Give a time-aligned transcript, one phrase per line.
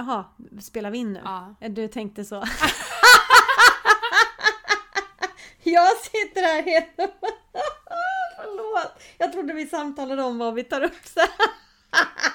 [0.00, 0.24] Jaha,
[0.60, 1.20] spelar vi in nu?
[1.24, 1.54] Ja.
[1.68, 2.34] Du tänkte så.
[5.62, 6.94] Jag sitter här helt...
[8.36, 9.02] Förlåt.
[9.18, 11.28] Jag trodde vi samtalade om vad vi tar upp sen.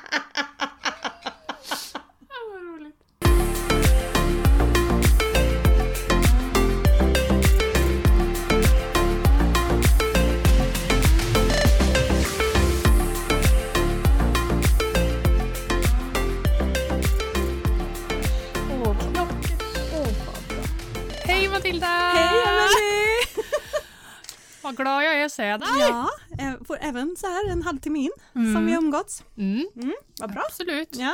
[25.36, 25.68] se dig!
[25.80, 28.54] Ja, eh, får även så här en halvtimme in Mm.
[28.54, 29.24] som vi har umgåtts.
[29.38, 30.42] Mm, Mm, vad bra.
[30.46, 30.90] absolut.
[30.96, 31.14] Ja.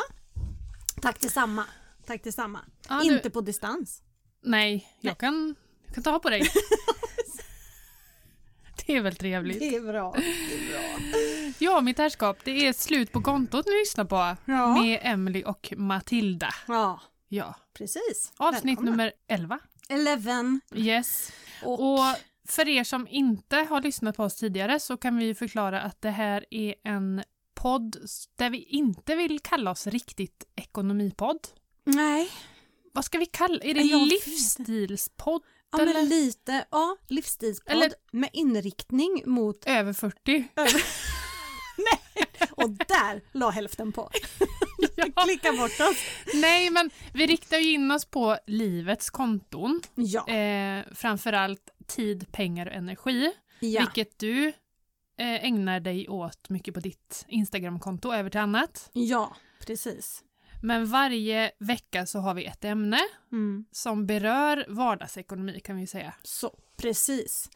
[1.01, 1.65] Tack detsamma.
[2.05, 2.59] Tack detsamma.
[2.89, 4.01] Ja, du- Inte på distans.
[4.43, 5.15] Nej, jag Nej.
[5.19, 6.41] kan, jag kan ta på dig.
[8.85, 9.59] det är väl trevligt.
[9.59, 10.13] Det är bra.
[10.17, 10.23] Det
[10.55, 10.81] är bra.
[11.59, 14.67] Ja, mitt herrskap, det är slut på kontot ni lyssnar på Ja.
[14.81, 16.53] med Emily och Matilda.
[16.67, 17.55] Ja, Ja.
[17.73, 18.31] precis.
[18.37, 18.91] Avsnitt Välkomna.
[18.91, 19.59] nummer 11.
[19.89, 20.59] 11.
[20.75, 21.31] Yes.
[21.63, 22.05] Och, Och
[22.51, 26.09] för er som inte har lyssnat på oss tidigare så kan vi förklara att det
[26.11, 27.23] här är en
[27.55, 27.95] podd
[28.35, 31.47] där vi inte vill kalla oss riktigt ekonomipodd.
[31.83, 32.29] nej,
[32.93, 35.41] Vad ska vi kalla Är det vet livsstilspodd
[35.71, 40.47] ja, eller men lite, ja, livsstilspodd Eller- med inriktning mot, över 40?
[42.51, 44.09] och där la hälften på.
[44.95, 45.05] Ja.
[45.25, 45.97] Klicka bort oss.
[46.33, 49.81] Nej, men vi riktar ju in oss på livets konton.
[49.95, 53.31] Ja, Eh, framförallt tid, pengar och energi.
[53.59, 53.81] ja.
[53.81, 54.47] Vilket du
[55.17, 58.89] eh, ägnar dig åt mycket på ditt Instagramkonto över till annat.
[58.93, 59.35] ja,
[59.67, 60.23] precis.
[60.63, 62.99] Men varje vecka så har vi ett ämne
[63.31, 63.65] Mm.
[63.71, 66.13] som berör vardagsekonomi kan vi säga.
[66.23, 67.49] Så, precis.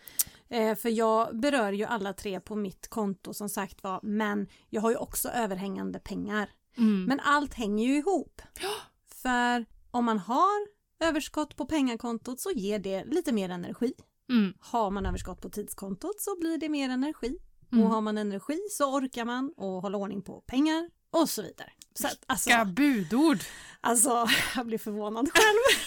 [0.50, 4.82] Eh, för jag berör ju alla tre på mitt konto som sagt var, men jag
[4.82, 6.50] har ju också överhängande pengar.
[6.78, 7.06] Mm.
[7.06, 8.42] Men allt hänger ju ihop.
[9.22, 10.68] För om man har
[11.00, 13.94] överskott på pengakontot så ger det lite mer energi.
[14.30, 14.54] Mm.
[14.60, 17.38] Har man överskott på tidskontot så blir det mer energi.
[17.72, 17.84] Mm.
[17.84, 21.70] Och har man energi så orkar man och hålla ordning på pengar och så vidare.
[21.94, 23.38] Så att, alltså, Vilka budord!
[23.82, 25.82] alltså, jag blir förvånad själv.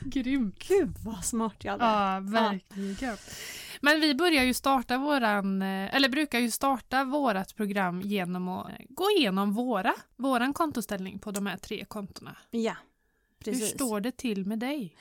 [0.10, 0.58] Grymt!
[0.68, 2.14] Gud vad smart jag är.
[2.14, 3.16] Ja, verkligen.
[3.80, 8.68] Men vi börjar ju starta våran, eh, eller brukar ju starta vårat program genom att
[8.68, 12.36] eh, gå igenom våra, våran kontoställning på de här tre kontona.
[12.50, 12.76] Ja,
[13.38, 13.62] precis.
[13.62, 14.96] Hur står det till med dig?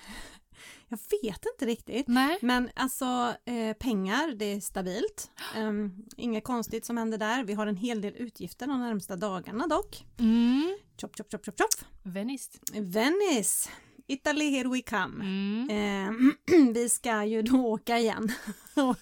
[0.88, 2.08] Jag vet inte riktigt.
[2.08, 2.38] Nej.
[2.42, 5.32] Men alltså eh, pengar, det är stabilt.
[5.58, 7.44] Um, inget konstigt som händer där.
[7.44, 10.06] Vi har en hel del utgifter de närmsta dagarna dock.
[10.18, 10.78] Mm.
[11.02, 11.88] Chop, chop, chop, chop, chop.
[12.04, 12.60] Venice.
[12.74, 13.70] Venice,
[14.08, 15.24] Italy here we come.
[15.24, 15.70] Mm.
[15.70, 16.14] Eh,
[16.74, 18.32] vi ska ju då åka igen
[18.76, 18.96] och,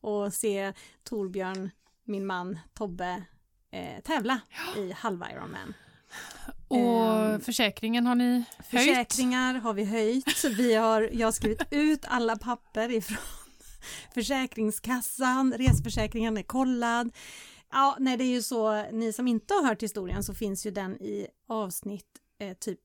[0.00, 0.72] och se
[1.02, 1.70] Torbjörn,
[2.04, 3.22] min man Tobbe,
[3.70, 4.40] eh, tävla
[4.76, 5.74] i halva Ironman.
[6.68, 8.88] Och Ehm, försäkringen har ni höjt?
[8.88, 10.44] Försäkringar har vi höjt.
[10.44, 13.18] Vi har, jag har skrivit ut alla papper ifrån
[14.14, 17.10] Försäkringskassan, resförsäkringen är kollad.
[17.70, 20.70] Ja, nej det är ju så, ni som inte har hört historien så finns ju
[20.70, 22.06] den i avsnitt
[22.40, 22.80] eh, typ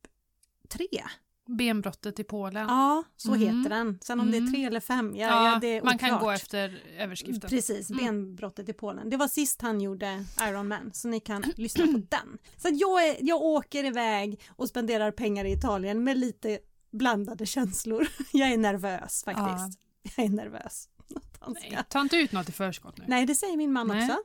[0.69, 1.03] tre.
[1.45, 2.67] Benbrottet i Polen.
[2.67, 3.41] Ja, så Mm.
[3.57, 3.99] heter den.
[4.01, 4.53] Sen om det är Mm.
[4.53, 6.35] tre eller fem, ja, Ja, ja, det är man kan gå oklart.
[6.41, 7.49] efter överskriften.
[7.49, 8.05] Precis, Mm.
[8.05, 9.09] benbrottet i Polen.
[9.09, 12.37] Det var sist han gjorde Iron Man, så ni kan lyssna på den.
[12.57, 16.59] Så jag, är, jag åker iväg och spenderar pengar i Italien med lite
[16.91, 18.07] blandade känslor.
[18.33, 19.79] Jag är nervös faktiskt.
[20.15, 20.89] Jag är nervös.
[21.47, 23.03] Nej, ta inte ut något i förskott nu.
[23.07, 24.03] Nej, det säger min man Nej.
[24.03, 24.17] också.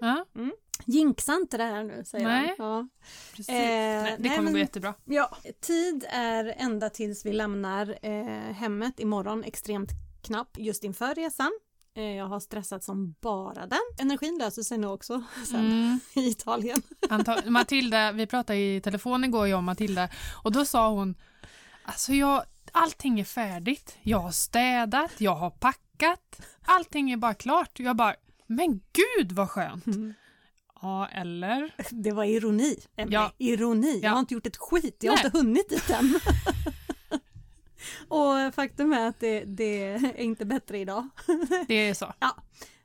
[0.00, 0.26] Ja,
[0.86, 2.54] Jinxa inte det här nu, säger Nej.
[2.58, 2.66] han.
[2.68, 2.88] Ja.
[3.30, 3.48] precis.
[3.48, 4.94] Eh, nej, det nej, kommer men- gå jättebra.
[5.04, 9.90] ja, tid är ända tills vi lämnar eh, hemmet imorgon extremt
[10.22, 11.50] knapp just inför resan.
[11.94, 13.78] Eh, jag har stressat som bara den.
[13.98, 16.00] Energin löser sig nog också sen Mm.
[16.14, 16.82] i Italien.
[17.08, 20.08] Anta- Matilda, vi pratade i telefon igår jag och Matilda
[20.44, 21.14] och då sa hon
[21.84, 23.96] Alltså jag, allting är färdigt.
[24.02, 26.40] Jag har städat, jag har packat.
[26.62, 27.78] Allting är bara klart.
[27.78, 28.14] Jag bara,
[28.46, 29.84] men gud vad skönt.
[30.82, 31.74] Ja, eller?
[31.90, 32.76] Det var ironi.
[32.96, 33.18] Emelie.
[33.18, 33.32] Ja.
[33.38, 33.92] Ironi.
[34.00, 34.10] Jag Ja.
[34.10, 34.96] har inte gjort ett skit.
[35.02, 35.26] Jag har Nej.
[35.26, 36.20] inte hunnit dit än.
[38.08, 41.08] Och faktum är att det, det är inte bättre idag.
[41.68, 42.12] Det är så.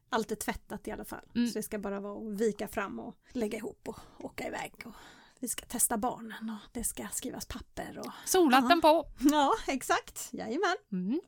[0.09, 1.25] Allt är tvättat i alla fall.
[1.35, 1.47] Mm.
[1.47, 4.73] Så det ska bara vara att vika fram och lägga ihop och åka iväg.
[4.85, 4.93] Och
[5.39, 7.99] vi ska testa barnen och det ska skrivas papper.
[7.99, 8.11] Och...
[8.25, 9.05] Solhatten på.
[9.19, 10.29] Ja, exakt.
[10.31, 11.21] Jajamän, Mm.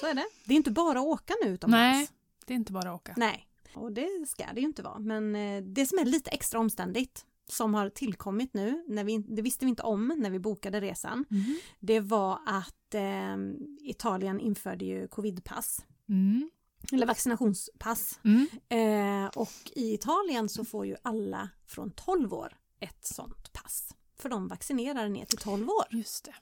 [0.00, 0.26] så är det.
[0.44, 1.96] Det är inte bara att åka nu utomlands.
[1.98, 2.08] Nej,
[2.46, 3.14] det är inte bara att åka.
[3.16, 4.98] Nej, och det ska det ju inte vara.
[4.98, 9.42] Men eh, det som är lite extra omständigt som har tillkommit nu, när vi, det
[9.42, 11.58] visste vi inte om när vi bokade resan, Mm.
[11.80, 13.36] det var att eh,
[13.80, 16.50] Italien införde ju covidpass, Mm.
[16.92, 18.20] eller vaccinationspass.
[18.24, 18.46] Mm.
[18.68, 23.94] Eh, och i Italien så får ju alla från 12 år ett sånt pass.
[24.18, 25.84] för de vaccinerar ner till 12 år.
[25.90, 26.34] Just det.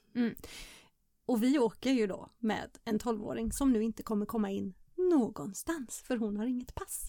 [1.26, 6.02] Och vi åker ju då med en 12-åring som nu inte kommer komma in någonstans
[6.06, 7.02] för hon har inget pass.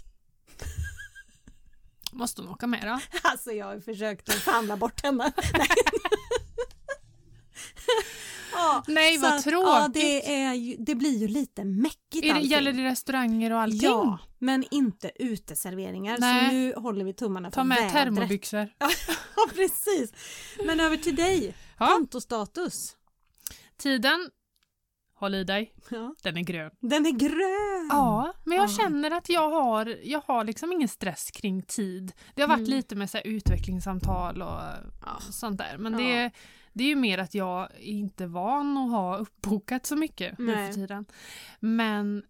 [2.12, 3.00] Måste hon åka med då?
[3.30, 5.32] Alltså jag har försökt att förhandla bort henne.
[8.54, 9.68] ja, Nej, vad att, tråkigt.
[9.68, 12.50] Ja, det, är ju, det blir ju lite mäckigt det, allting.
[12.50, 13.80] gäller det restauranger och allting?
[13.82, 16.18] Ja, men inte uteserveringar.
[16.20, 16.50] Nej.
[16.50, 17.94] Så nu håller vi tummarna Ta för med vädret.
[17.94, 18.70] termobyxor.
[19.36, 20.14] Ja, precis.
[20.66, 21.56] Men över till dig.
[21.80, 21.88] Ja.
[21.88, 22.96] Kontostatus.
[23.78, 24.30] Tiden,
[25.16, 26.16] håll i dig, Ja.
[26.24, 26.72] den är grön.
[26.80, 27.59] Den är grön.
[27.90, 28.74] Ja, men jag Ja.
[28.74, 32.12] känner att jag har, jag har liksom ingen stress kring tid.
[32.36, 32.70] Det har varit Mm.
[32.70, 34.60] lite med så utvecklingssamtal och
[35.06, 35.20] Ja.
[35.32, 35.78] sånt där.
[35.78, 36.00] Men Ja.
[36.00, 36.32] det,
[36.74, 40.54] det är ju mer att jag är inte van att ha uppbokat så mycket nu
[40.56, 41.06] för tiden.
[41.60, 42.24] Men,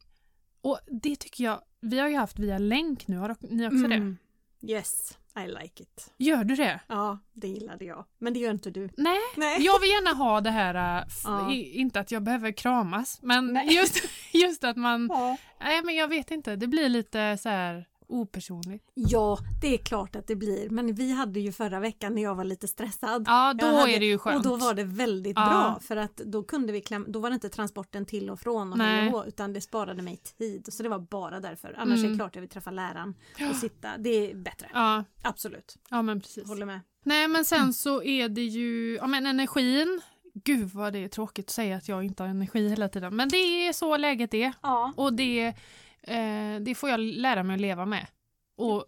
[0.62, 3.96] och det tycker jag, vi har ju haft via länk nu, har ni också det?
[3.96, 4.18] Mm.
[4.62, 6.14] Yes, I like it.
[6.18, 6.80] Gör du det?
[6.88, 8.06] Ja, det gillade jag.
[8.20, 8.90] Men det gör inte du.
[8.98, 9.62] Nej, Nej.
[9.66, 11.52] jag vill gärna ha det här, äh, Ja.
[11.54, 13.76] inte att jag behöver kramas, men Nej.
[13.76, 14.04] just,
[14.34, 15.38] just att man, Ja.
[15.62, 18.86] nej men jag vet inte, det blir lite så här opersonligt.
[18.94, 20.70] ja, det är klart att det blir.
[20.70, 23.24] Men vi hade ju förra veckan när jag var lite stressad.
[23.28, 24.46] Ja, då hade- är det ju skönt.
[24.46, 25.46] Och då var det väldigt Ja.
[25.50, 28.72] bra för att då kunde vi kläm- då var det inte transporten till och från
[28.72, 29.14] och Nej.
[29.14, 30.68] och utan det sparade mig tid.
[30.74, 31.76] Så det var bara därför.
[31.78, 32.12] Annars är Mm.
[32.12, 33.16] det klart jag vill träffa läraren
[33.50, 33.98] och sitta.
[33.98, 34.68] Det är bättre.
[34.74, 35.78] Ja, Absolut.
[35.90, 36.48] ja men precis.
[36.48, 36.80] Håller med.
[37.04, 40.02] Nej men sen så är det ju, ja men energin,
[40.34, 43.30] gud vad det är tråkigt att säga att jag inte har energi hela tiden, men
[43.30, 44.94] det är så läget är Ja.
[44.98, 45.54] och det,
[46.10, 48.08] eh, det får jag lära mig att leva med.
[48.58, 48.86] Och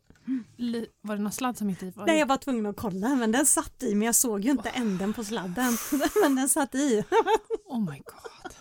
[1.02, 2.08] var det någon sladd som inte var i?
[2.08, 4.70] Nej, jag var tvungen att kolla men den satt i men jag såg ju inte
[4.70, 5.78] änden på sladden.
[6.22, 7.04] men den satt i.
[7.66, 8.54] Oh my god.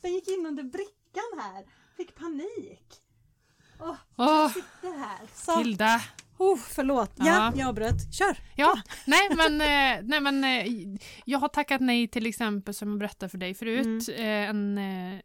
[0.00, 1.64] Den gick in under brickan här.
[1.96, 3.02] Fick panik.
[3.80, 5.18] Åh, Åh, sitter här.
[5.34, 5.56] Så.
[5.56, 6.00] Tilda.
[6.38, 7.12] Oh, förlåt.
[7.16, 7.52] Ja, Ja.
[7.56, 8.14] jag avbröt.
[8.14, 8.36] Kör.
[8.56, 12.98] Ja, nej men, eh, nej men eh, jag har tackat nej till exempel som jag
[12.98, 14.78] berättade för dig förut, eh, en,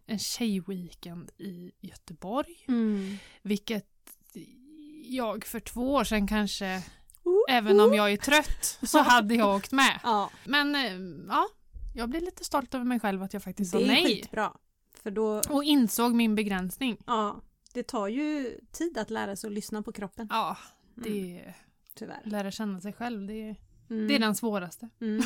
[0.06, 2.66] en tjejweekend i Göteborg.
[2.68, 3.18] Mm.
[3.42, 3.88] Vilket
[5.06, 6.84] jag för två år sedan kanske,
[7.24, 10.00] Oh, även om jag är trött, så hade jag åkt med.
[10.04, 10.76] Ja, Men
[11.30, 11.48] ja,
[11.96, 14.06] jag blir lite stolt över mig själv att jag faktiskt sa det är nej.
[14.06, 14.54] skitbra.
[15.04, 16.98] För då, Och insåg min begränsning.
[17.08, 17.42] ja,
[17.74, 20.28] det tar ju tid att lära sig att lyssna på kroppen.
[20.30, 20.58] Ja,
[20.98, 21.54] Mm, det
[21.96, 22.22] tyvärr.
[22.26, 23.56] lära känna sig själv, det,
[23.90, 24.08] Mm.
[24.08, 24.90] det är den svåraste.
[25.02, 25.22] Mm.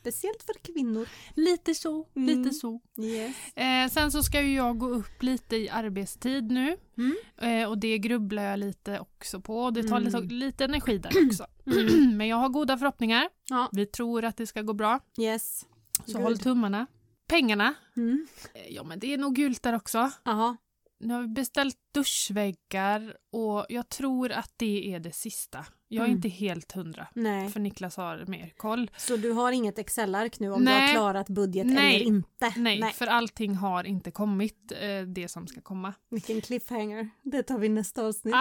[0.00, 1.08] Speciellt för kvinnor.
[1.34, 2.26] Lite så, Mm.
[2.42, 2.80] lite så.
[3.00, 3.36] Yes.
[3.56, 7.14] Eh, sen så ska ju jag gå upp lite i arbetstid nu Mm.
[7.62, 9.70] eh, och det grubblar jag lite också på.
[9.70, 10.04] Det tar Mm.
[10.22, 11.46] lite, lite energi där också.
[11.66, 12.16] Mm.
[12.16, 13.28] Men jag har goda förhoppningar.
[13.48, 13.68] Ja.
[13.72, 15.00] Vi tror att det ska gå bra.
[15.20, 15.66] Yes.
[16.06, 16.22] Så Good.
[16.22, 16.86] håll tummarna.
[17.28, 18.26] Pengarna, Mm.
[18.54, 20.10] eh, ja men det är nog gult där också.
[20.24, 20.56] Jaha.
[21.00, 25.66] Nu har vi beställt duschväggar och jag tror att det är det sista.
[25.88, 26.16] Jag är Mm.
[26.16, 27.06] inte helt hundra.
[27.14, 27.48] Nej.
[27.50, 28.90] För Niklas har mer koll.
[28.96, 30.86] Så du har inget Excel-ark nu om du Nej.
[30.86, 31.96] har klarat budget Nej.
[31.96, 32.52] eller inte?
[32.56, 35.94] Nej, för allting har inte kommit eh, det som ska komma.
[36.10, 37.10] Vilken cliffhanger.
[37.22, 38.34] Det tar vi nästa avsnitt.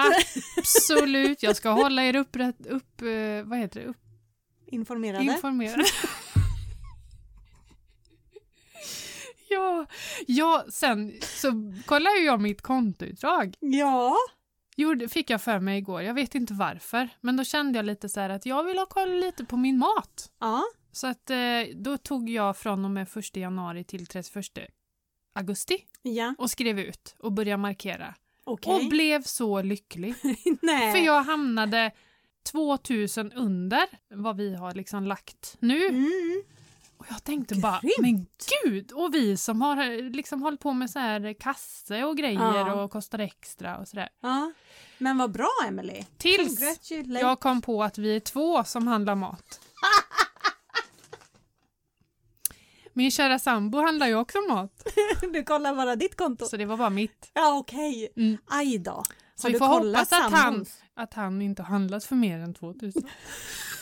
[0.57, 3.97] Absolut, jag ska hålla er upprätt, upp, eh, vad heter det, upp,
[4.67, 5.23] Informerade.
[5.23, 5.83] informerade.
[9.49, 9.85] ja,
[10.27, 13.55] ja, sen så kollar ju jag mitt kontoutdrag.
[13.59, 14.15] ja.
[14.77, 17.09] Gjorde, fick jag för mig igår, jag vet inte varför.
[17.21, 19.77] Men då kände jag lite så här att jag vill ha koll lite på min
[19.77, 20.31] mat.
[20.39, 20.63] Ja.
[20.91, 21.37] Så att eh,
[21.75, 24.45] då tog jag från och med 1 januari till 31
[25.35, 26.35] augusti Ja.
[26.37, 28.15] och skrev ut och började markera.
[28.43, 28.73] Okej.
[28.73, 30.15] Och blev så lycklig.
[30.61, 30.91] Nej.
[30.91, 31.91] För jag hamnade
[32.51, 35.85] 2000 under vad vi har liksom lagt nu.
[35.87, 36.43] Mm.
[37.07, 37.95] Och jag tänkte bara, Grymt.
[38.01, 38.25] men
[38.63, 38.91] gud!
[38.91, 42.73] Och vi som har liksom hållit på med så här kasse och grejer Ja.
[42.83, 44.09] och kostar extra och sådär.
[44.21, 44.51] Ja.
[44.97, 46.03] Men vad bra Emily.
[46.17, 46.59] Tills
[47.21, 49.59] jag kom på att vi är två som handlar mat.
[52.93, 54.83] Min kära sambo handlar ju också mat,
[55.33, 56.45] Du kollar bara ditt konto.
[56.45, 57.31] så det var bara mitt.
[57.33, 58.09] Ja okej.
[58.17, 58.37] Mm.
[58.47, 59.03] Aj då.
[59.35, 63.03] Så vi får hoppas att han, att han inte har handlat för mer än 2000.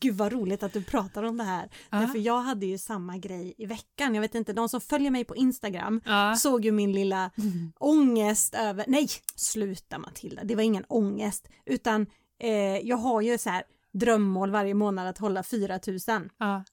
[0.00, 1.68] Gud vad roligt att du pratar om det här.
[1.90, 1.98] Ja.
[1.98, 4.14] Därför jag hade ju samma grej i veckan.
[4.14, 6.34] Jag vet inte, de som följer mig på Instagram Ja.
[6.36, 7.72] såg ju min lilla Mm.
[7.78, 12.06] ångest över, nej sluta Matilda, det var ingen ångest utan
[12.40, 13.62] eh, jag har ju så här
[13.92, 16.30] drömmål varje månad att hålla 4000.
[16.38, 16.64] Ja.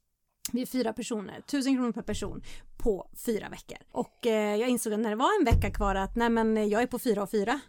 [0.51, 2.41] Vi är fyra personer, 1000 kronor per person
[2.77, 3.77] på fyra veckor.
[3.91, 6.87] Och eh, jag insåg när det var en vecka kvar att nej men jag är
[6.87, 7.59] på fyra och fyra.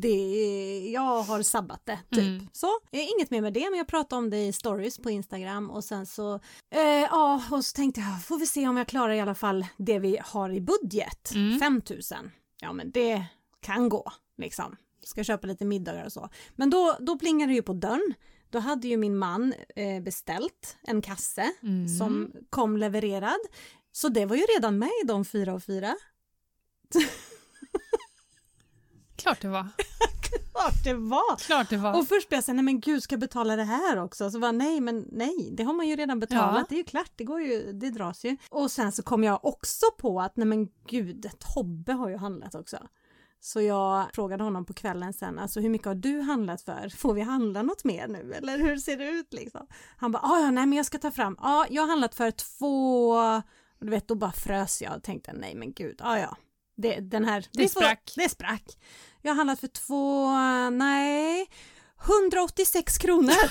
[0.00, 2.18] Det, jag har sabbat det, typ.
[2.24, 2.48] Mm.
[2.52, 5.84] Så, inget mer med det, men jag pratade om det i stories på Instagram och
[5.84, 6.34] sen så,
[6.70, 9.66] eh, ja, och så tänkte jag, får vi se om jag klarar i alla fall
[9.76, 11.58] det vi har i budget, Mm.
[11.58, 12.30] 5000.
[12.60, 13.24] Ja, men det
[13.60, 14.76] kan gå, liksom.
[15.02, 16.28] Ska köpa lite middagar och så.
[16.56, 18.14] Men då, då plingar det ju på dörren.
[18.50, 21.88] då hade ju min man eh, beställt en kasse Mm.
[21.98, 23.38] som kom levererad.
[23.92, 25.94] Så det var ju redan med i de fyra och fyra.
[29.24, 29.66] Klart det var.
[30.52, 31.36] Klart det var!
[31.36, 31.98] Klart det var.
[31.98, 34.30] Och först blev jag såhär, nej men gud ska jag betala det här också?
[34.30, 36.64] Så var nej men nej, det har man ju redan betalat, Ja.
[36.68, 38.36] det är ju klart, det går ju, det dras ju.
[38.50, 42.54] Och sen så kom jag också på att nej men gud, Tobbe har ju handlat
[42.54, 42.78] också.
[43.40, 46.88] Så jag frågade honom på kvällen sen, alltså hur mycket har du handlat för?
[46.96, 49.66] Får vi handla något mer nu eller hur ser det ut liksom?
[49.96, 52.30] Han bara, "Ah, ja nej men jag ska ta fram, ja jag har handlat för
[52.30, 53.14] två,
[53.80, 56.36] du vet då bara frös jag och tänkte nej men gud, ja ja.
[56.76, 58.12] Det, den här, Det får- sprack.
[58.16, 58.78] Det sprack.
[59.26, 60.30] Jag har handlat för två,
[60.70, 61.46] nej,
[62.04, 63.32] 186 kronor.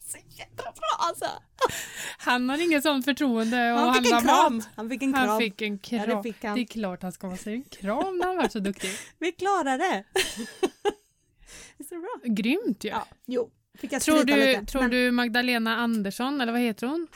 [0.00, 1.26] Så jävla bra alltså.
[2.18, 4.56] Han har inget sånt förtroende och Han fick en handla kram.
[4.56, 4.68] mat.
[4.76, 5.28] Han fick en kram.
[5.28, 6.10] Han fick en kram.
[6.10, 6.54] Ja, det fick han.
[6.54, 8.90] Det är klart han ska vara sig en kram när han var så duktig.
[9.18, 10.04] Vi klarade det.
[11.78, 12.20] Visst är det bra?
[12.34, 12.88] Grymt ju.
[12.88, 13.50] Ja, jo.
[13.80, 14.64] Tror, du, lite.
[14.66, 17.06] tror men- du Magdalena Andersson, eller vad heter hon?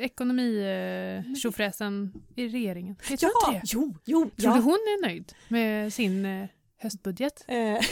[0.00, 2.96] Ekonomitjofräsen i regeringen.
[3.08, 3.60] Heter Ja, det?
[3.64, 4.20] jo, jo.
[4.20, 4.54] Tror ja.
[4.54, 7.44] du hon är nöjd med sin eh, höstbudget?
[7.48, 7.78] Eh,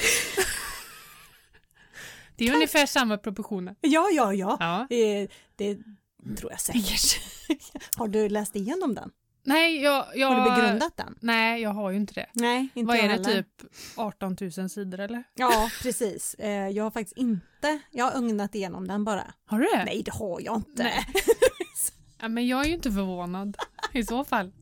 [2.36, 3.74] Det är ungefär samma proportioner.
[3.80, 4.56] ja, ja, ja.
[4.60, 4.80] Ja.
[4.96, 5.78] Eh, det
[6.36, 7.20] tror jag säkert.
[7.96, 9.10] Har du läst igenom den?
[9.42, 10.28] Nej, jag, jag...
[10.28, 11.18] Har du begrundat den?
[11.20, 12.26] Nej, jag har ju inte det.
[12.32, 13.42] Nej, inte Vad är det, heller.
[13.42, 13.48] typ
[13.96, 15.24] 18 000 sidor eller?
[15.34, 16.34] Ja, precis.
[16.34, 19.24] Eh, jag har faktiskt inte, jag har ögnat igenom den bara.
[19.46, 19.84] Har du det?
[19.84, 20.82] Nej, det har jag inte.
[20.82, 21.06] Nej.
[22.20, 23.56] Ja, men jag är ju inte förvånad
[23.92, 24.52] i så fall.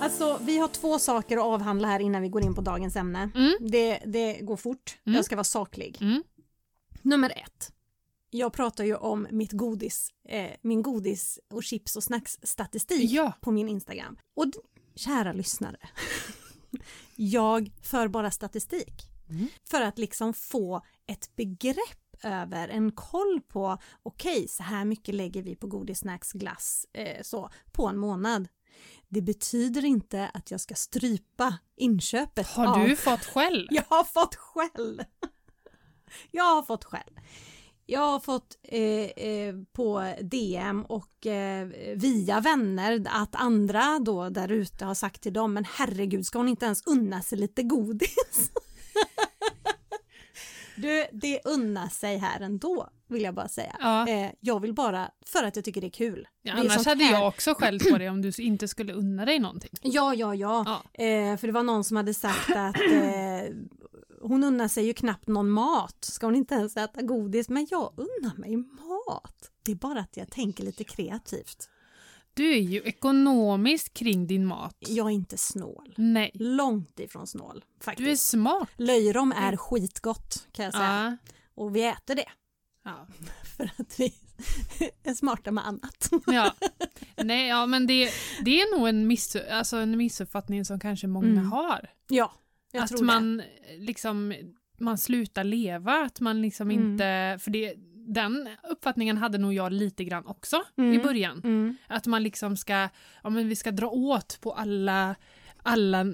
[0.00, 3.30] Alltså, vi har två saker att avhandla här innan vi går in på dagens ämne.
[3.34, 3.52] Mm.
[3.60, 4.98] Det, det går fort.
[5.06, 5.16] Mm.
[5.16, 5.98] Jag ska vara saklig.
[6.00, 6.22] Mm.
[7.02, 7.72] Nummer ett.
[8.30, 13.32] Jag pratar ju om mitt godis, eh, min godis och chips och snacks statistik Ja.
[13.40, 14.16] på min Instagram.
[14.36, 14.46] Och
[14.94, 15.76] kära lyssnare,
[17.16, 19.48] jag för bara statistik Mm.
[19.70, 25.42] för att liksom få ett begrepp över, en koll på okej, så här mycket lägger
[25.42, 28.48] vi på godis, snacks, glass eh, så på en månad.
[29.08, 33.68] Det betyder inte att jag ska strypa inköpet Har av du fått skäll?
[33.70, 35.04] jag har fått skäll.
[36.30, 37.20] Jag har fått skäll.
[37.90, 38.80] Jag har fått eh,
[39.26, 45.32] eh, på DM och eh, via vänner att andra då där ute har sagt till
[45.32, 48.50] dem men herregud ska hon inte ens unna sig lite godis?
[50.76, 53.76] du, det unnar sig här ändå vill jag bara säga.
[53.80, 54.08] Ja.
[54.08, 56.28] Eh, jag vill bara för att jag tycker det är kul.
[56.42, 59.24] Ja, Det är annars hade jag också skällt på dig om du inte skulle unna
[59.24, 59.70] dig någonting.
[59.82, 60.82] Ja, ja, ja.
[60.94, 61.04] Ja.
[61.04, 63.54] Eh, för det var någon som hade sagt att eh,
[64.20, 65.96] hon unnar sig ju knappt någon mat.
[66.04, 67.48] Ska hon inte ens äta godis?
[67.48, 69.50] Men jag unnar mig mat.
[69.62, 71.68] Det är bara att jag tänker lite kreativt.
[72.34, 74.76] Du är ju ekonomisk kring din mat.
[74.88, 75.94] Jag är inte snål.
[75.96, 78.28] Nej, Långt ifrån snål du är faktiskt.
[78.28, 78.68] smart.
[78.76, 81.18] Löjrom är skitgott kan jag säga.
[81.22, 81.30] Ja.
[81.54, 82.24] Och vi äter det
[82.84, 83.06] Ja.
[83.56, 84.14] för att vi
[85.04, 86.10] är smarta med annat.
[86.26, 86.54] Ja.
[87.24, 88.10] Nej, ja, men det,
[88.44, 91.52] det är nog en, miss, alltså en missuppfattning som kanske många Mm.
[91.52, 91.90] har.
[92.08, 92.32] Ja,
[92.72, 93.04] jag att tror det.
[93.04, 93.42] man
[93.78, 94.34] liksom
[94.78, 96.92] man slutar leva, att man liksom Mm.
[96.92, 101.02] inte, för det, den uppfattningen hade nog jag lite grann också i Mm.
[101.02, 101.40] början.
[101.44, 101.76] Mm.
[101.86, 102.88] Att man liksom ska,
[103.22, 105.14] ja men vi ska dra åt på alla,
[105.62, 106.04] alla,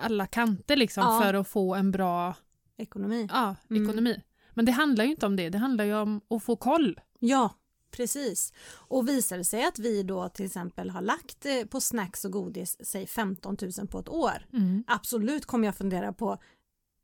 [0.00, 1.20] alla kanter liksom Ja.
[1.22, 2.34] för att få en bra
[2.76, 3.28] Ekonomi.
[3.32, 3.84] ja, Mm.
[3.84, 4.22] ekonomi.
[4.54, 7.00] Men det handlar ju inte om det, det handlar ju om att få koll.
[7.18, 7.54] Ja,
[7.96, 8.52] precis.
[8.68, 12.32] Och visar det sig att vi då till exempel har lagt eh, på snacks och
[12.32, 14.46] godis, säg 15 000 på ett år.
[14.86, 16.38] Absolut kommer jag fundera på,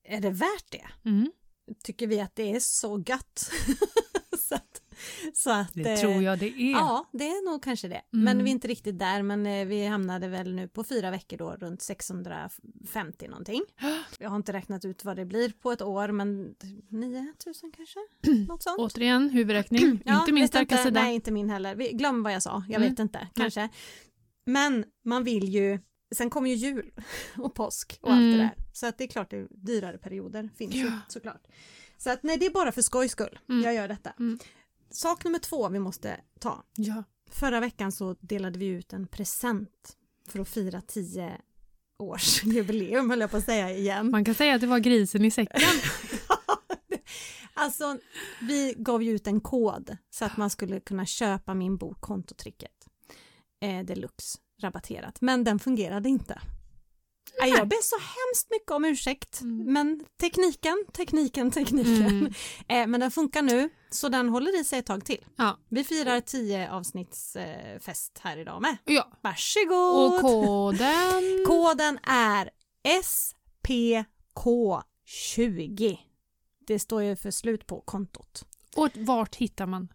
[0.05, 1.09] är det värt det?
[1.09, 1.33] Mm.
[1.85, 3.51] Tycker vi att det är så gött?
[5.35, 6.71] så att, Det eh, tror jag det är.
[6.73, 8.03] Ja, det är nog kanske det.
[8.13, 8.25] Mm.
[8.25, 11.37] Men vi är inte riktigt där, men eh, vi hamnade väl nu på fyra veckor
[11.37, 13.63] då runt 650 någonting.
[14.19, 16.55] Jag har inte räknat ut vad det blir på ett år, men
[16.89, 17.99] 9000 kanske?
[18.49, 18.79] Något sånt.
[18.79, 20.83] Återigen, huvudräkning, inte min starka inte.
[20.89, 21.03] sida.
[21.03, 21.75] Nej, inte min heller.
[21.75, 22.91] Vi- Glöm vad jag sa, jag Mm.
[22.91, 23.69] vet inte, kanske.
[24.47, 25.79] Men man vill ju,
[26.15, 26.91] sen kommer ju jul
[27.39, 28.33] och påsk och allt Mm.
[28.33, 28.55] det där.
[28.73, 30.99] Så att det är klart det är dyrare perioder finns ju Ja.
[31.09, 31.47] såklart.
[31.99, 33.63] Så att nej, det är bara för skojs skull Mm.
[33.65, 34.11] jag gör detta.
[34.19, 34.39] Mm.
[34.93, 36.65] Sak nummer två vi måste ta.
[36.77, 37.05] Ja.
[37.31, 39.97] Förra veckan så delade vi ut en present
[40.29, 41.41] för att fira 10
[41.99, 44.11] års jubileum höll jag på att säga igen.
[44.11, 45.61] Man kan säga att det var grisen i säcken.
[47.55, 47.99] Alltså,
[48.41, 52.89] vi gav ju ut en kod så att man skulle kunna köpa min bok Kontotricket
[53.61, 56.41] eh, deluxe rabatterat, men den fungerade inte.
[57.41, 59.73] Nej, Jag ber så hemskt mycket om ursäkt, Mm.
[59.73, 62.07] men tekniken, tekniken, tekniken.
[62.07, 62.33] Mm.
[62.69, 65.25] Eh, men den funkar nu, så den håller i sig ett tag till.
[65.37, 65.59] Ja.
[65.69, 68.77] Vi firar 10 avsnittsfest eh, här idag med.
[68.85, 69.13] ja.
[69.21, 70.15] Varsågod!
[70.15, 71.45] Och koden?
[71.47, 72.51] Koden är
[73.03, 75.99] SPK20.
[76.67, 78.45] Det står ju för slut på kontot.
[78.77, 79.89] Och vart hittar man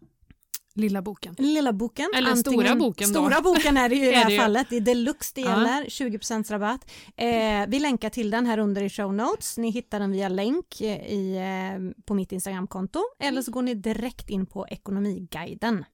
[0.77, 1.35] lilla boken?
[1.37, 2.09] Lilla boken.
[2.15, 3.19] Eller stora boken då.
[3.19, 4.67] Stora boken är det ju i det Är här fallet.
[4.69, 5.49] Det är deluxe det Ja.
[5.49, 5.85] gäller.
[5.89, 6.91] 20% rabatt.
[7.15, 9.57] Eh, vi länkar till den här under i show notes.
[9.57, 13.03] Ni hittar den via länk eh, i, eh, på mitt Instagramkonto.
[13.19, 15.85] Eller så går ni direkt in på Ekonomiguiden.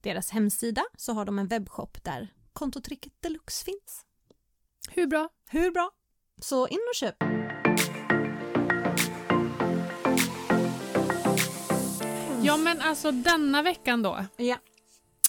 [0.00, 4.02] Deras hemsida så har de en webbshop där kontotricket deluxe finns.
[4.90, 5.28] Hur bra?
[5.50, 5.90] Hur bra?
[6.40, 7.14] Så in och köp.
[12.44, 14.24] Ja men alltså denna veckan då.
[14.36, 14.56] Ja.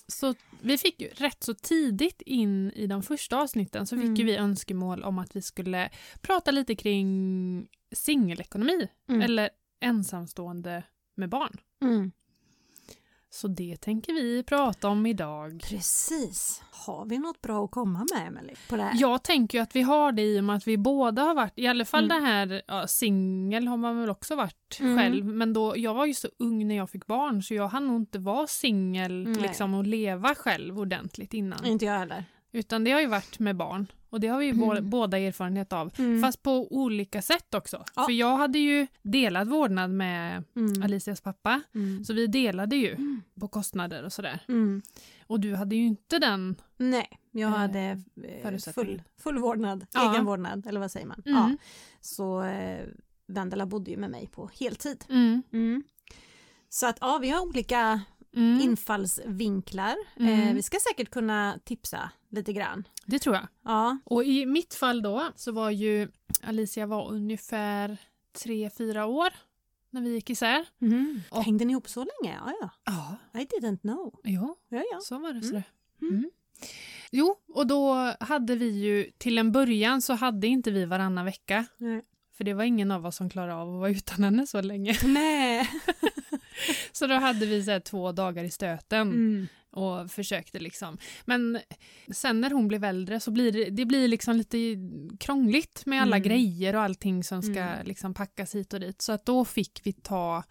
[0.08, 4.16] Så vi fick ju rätt så tidigt in i de första avsnitten så fick Mm.
[4.16, 5.90] ju vi önskemål om att vi skulle
[6.22, 9.22] prata lite kring singelekonomi Mm.
[9.22, 9.50] eller
[9.82, 10.84] ensamstående
[11.16, 11.58] med barn.
[11.82, 12.12] Mm.
[13.32, 15.64] Så det tänker vi prata om idag.
[15.70, 16.62] Precis.
[16.72, 18.92] Har vi något bra att komma med Emelie på det här?
[18.96, 21.54] Jag tänker ju att vi har det i och med att vi båda har varit,
[21.56, 22.22] i alla fall Mm.
[22.24, 24.98] det här, ja, singel har man väl också varit Mm.
[24.98, 27.88] själv, men då, jag var ju så ung när jag fick barn så jag hann
[27.88, 31.66] nog inte vara singel liksom och leva själv ordentligt innan.
[31.66, 32.26] Inte jag heller.
[32.52, 34.90] Utan det har ju varit med barn och det har vi ju Mm.
[34.90, 35.92] båda erfarenhet av.
[35.98, 36.22] Mm.
[36.22, 37.84] Fast på olika sätt också.
[37.96, 38.04] Ja.
[38.06, 40.84] För jag hade ju delad vårdnad med Mm.
[40.84, 41.62] Alicias pappa.
[41.76, 42.06] Mm.
[42.06, 43.22] Så vi delade ju Mm.
[43.40, 44.40] på kostnader och sådär.
[44.48, 44.82] Mm.
[45.28, 46.56] Och du hade ju inte den.
[46.78, 47.80] Nej, jag Eh, hade
[48.44, 50.12] eh, full, full vårdnad, Ja.
[50.14, 51.22] egen vårdnad, eller vad säger man?
[51.26, 51.52] Ja.
[52.02, 52.86] Så eh,
[53.28, 55.06] Vendela bodde ju med mig på heltid.
[56.70, 58.02] Så att ja, vi har olika
[58.62, 59.96] infallsvinklar.
[60.20, 62.88] Eh, vi ska säkert kunna tipsa lite grann.
[63.06, 63.48] Det tror jag.
[63.64, 66.08] Ja, Och i mitt fall då så var ju
[66.44, 67.98] Alicia var ungefär
[68.44, 69.30] tre, fyra år
[69.90, 70.66] när vi gick isär.
[70.82, 71.22] mm.
[71.32, 72.40] Och- hängde ni ihop så länge?
[72.46, 72.70] Ja, ja.
[73.34, 74.20] Ja, I didn't know.
[74.24, 75.00] ja Ja, ja.
[75.02, 75.40] så var det.
[75.40, 75.44] Mm.
[75.50, 75.64] Så det.
[76.02, 76.14] Mm.
[76.18, 76.30] Mm.
[77.12, 81.66] Jo, och då hade vi ju till en början så hade inte vi varannan vecka.
[81.78, 82.02] Nej.
[82.38, 84.98] För det var ingen av oss som klarade av att vara utan henne så länge.
[85.04, 85.70] Nej.
[86.92, 89.48] Så då hade vi så två dagar i stöten Mm.
[89.80, 90.98] Och försökte liksom.
[91.26, 91.60] Men
[92.12, 94.58] sen när hon blev äldre så blir det, det blir liksom lite
[95.20, 96.28] krångligt med alla Mm.
[96.30, 97.88] grejer och allting som ska Mm.
[97.88, 99.02] liksom packas hit och dit.
[99.02, 100.44] Så att då fick vi ta,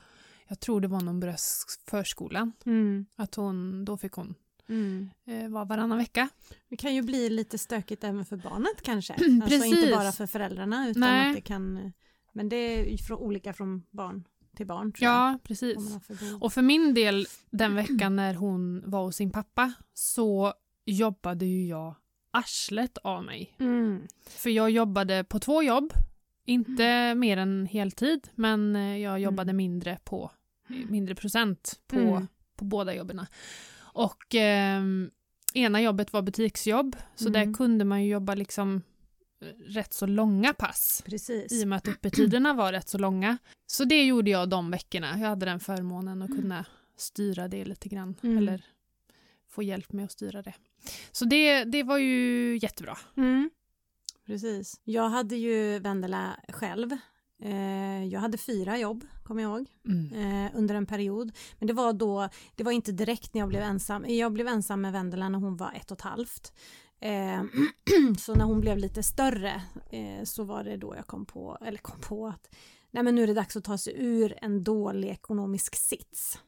[0.49, 3.07] jag tror det var någon bröst förskolan, Mm.
[3.17, 4.35] att hon, då fick hon
[4.69, 5.11] Mm.
[5.27, 6.29] eh, vara varannan vecka.
[6.69, 9.13] Det kan ju bli lite stökigt även för barnet kanske.
[9.43, 9.65] Alltså Precis.
[9.79, 11.29] inte bara för föräldrarna utan Nej.
[11.29, 11.93] att det kan
[12.33, 14.25] Men det är från, olika från barn
[14.59, 14.93] till barn.
[14.99, 15.77] Ja, precis.
[16.41, 20.53] Och för min del, den veckan när hon var hos sin pappa, så
[20.87, 21.95] jobbade ju jag
[22.31, 23.55] arslet av mig.
[23.59, 24.07] Mm.
[24.27, 25.93] För jag jobbade på två jobb,
[26.45, 30.31] inte mer än heltid, men eh, jag jobbade mindre på
[30.89, 32.27] mindre procent på, Mm.
[32.57, 33.27] på båda jobben.
[33.81, 35.11] Och ehm,
[35.55, 37.33] ena jobbet var butiksjobb, så Mm.
[37.33, 38.83] där kunde man ju jobba liksom eh,
[39.67, 41.53] rätt så långa pass Precis.
[41.53, 43.39] i och med att öppettiderna var rätt så långa.
[43.67, 45.19] Så det gjorde jag de veckorna.
[45.19, 46.65] Jag hade den förmånen att kunna
[46.97, 48.15] styra det lite grann.
[48.23, 48.39] Mm.
[48.39, 48.65] Eller
[49.49, 50.55] få hjälp med att styra det.
[51.13, 52.99] Så det, det var ju jättebra.
[53.17, 53.51] Mm.
[54.27, 54.81] Precis.
[54.85, 56.97] Jag hade ju Vendela själv.
[57.43, 59.67] Eh, jag hade fyra jobb, kommer jag ihåg,
[60.15, 61.33] eh, under en period.
[61.59, 64.05] Men det var då, det var inte direkt när jag blev ensam.
[64.09, 66.53] Jag blev ensam med Vendela när hon var ett och ett halvt.
[67.01, 67.43] Eh,
[68.19, 71.79] så när hon blev lite större eh, så var det då jag kom på, eller
[71.79, 72.55] kom på att
[72.91, 76.39] nej men nu är det dags att ta sig ur en dålig ekonomisk sits.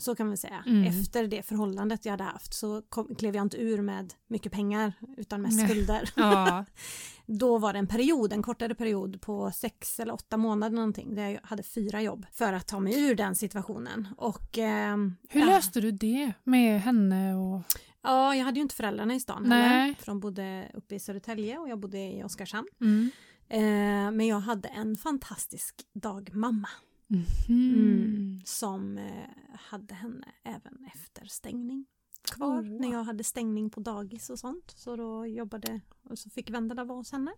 [0.00, 0.64] Så kan man säga.
[0.66, 0.84] Mm.
[0.84, 4.92] Efter det förhållandet jag hade haft så kom, klev jag inte ur med mycket pengar
[5.16, 5.68] utan Nej.
[5.68, 6.10] skulder.
[6.16, 6.64] Ja,
[7.26, 11.28] Då var det en period, en kortare period på sex eller åtta månader någonting där
[11.28, 14.08] jag hade fyra jobb för att ta mig ur den situationen.
[14.16, 17.34] Och, ehm, hur ja, löste du det med henne?
[17.34, 17.62] Och...
[18.02, 19.62] Ja, jag hade ju inte föräldrarna i stan Nej.
[19.68, 22.68] heller, för de bodde uppe i Södertälje och jag bodde i Oskarshamn.
[22.80, 23.10] Mm.
[23.48, 26.68] Eh, men jag hade en fantastisk dagmamma
[27.10, 27.24] Mhm.
[27.48, 28.40] Mm.
[28.44, 31.86] som eh, hade henne även efter stängning
[32.22, 32.62] kvar Åh.
[32.80, 34.70] när jag hade stängning på dagis och sånt.
[34.76, 37.32] Så då jobbade och så fick Vendela vara hos henne.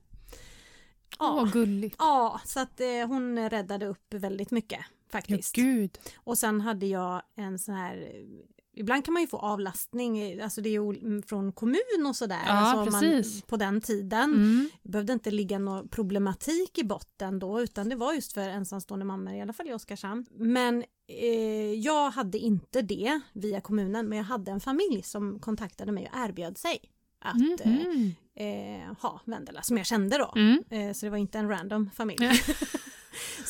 [1.19, 1.97] Åh, gulligt.
[1.99, 5.55] Ja, så att eh, hon räddade upp väldigt mycket Ja, faktiskt.
[5.55, 5.99] gud.
[6.17, 8.45] och sen hade jag en sån här eh,
[8.77, 12.17] Ibland kan man ju få avlastning, eh, alltså det är ju ol- från kommun och
[12.17, 12.39] sådär.
[12.47, 13.05] Ja, alltså.
[13.05, 14.35] Man, på den tiden.
[14.35, 14.71] Mm.
[14.83, 19.35] Behövde inte ligga någon problematik i botten då utan det var just för ensamstående mammor
[19.35, 20.27] i alla fall i Oskarshamn.
[20.31, 25.93] Men eh, jag hade inte det via kommunen men jag hade en familj som kontaktade
[25.93, 26.79] mig och erbjöd sig
[27.25, 28.15] att eh, Mhm.
[28.37, 30.33] eh, ha Vendela som jag kände då.
[30.37, 30.63] Mm.
[30.71, 32.19] Eh, så det var inte en random familj.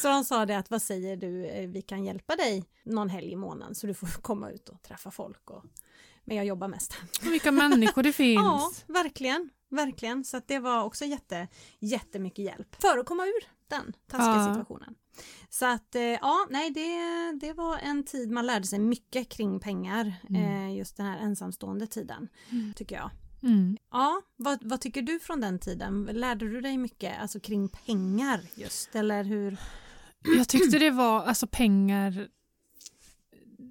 [0.01, 3.33] så de sa det att vad säger du, eh, vi kan hjälpa dig någon helg
[3.33, 5.51] i månaden så du får komma ut och träffa folk.
[5.51, 5.65] Och...
[6.25, 6.95] Men jag jobbar mest.
[7.23, 8.43] Vilka människor det finns.
[8.43, 9.51] Ja, verkligen.
[9.71, 14.37] Verkligen, så att det var också jätte, jättemycket hjälp för att komma ur den taskiga
[14.37, 14.49] Ja.
[14.49, 14.95] situationen.
[15.51, 19.61] Så att eh, ja, nej det, det var en tid man lärde sig mycket kring
[19.61, 20.43] pengar, Mm.
[20.69, 22.75] eh, just den här ensamstående tiden, Mm.
[22.75, 23.11] tycker jag.
[23.43, 23.77] Mm.
[23.91, 26.09] Ja, vad, vad tycker du från den tiden?
[26.13, 29.57] Lärde du dig mycket alltså kring pengar just, eller hur?
[30.25, 32.29] Jag tyckte det var, alltså pengar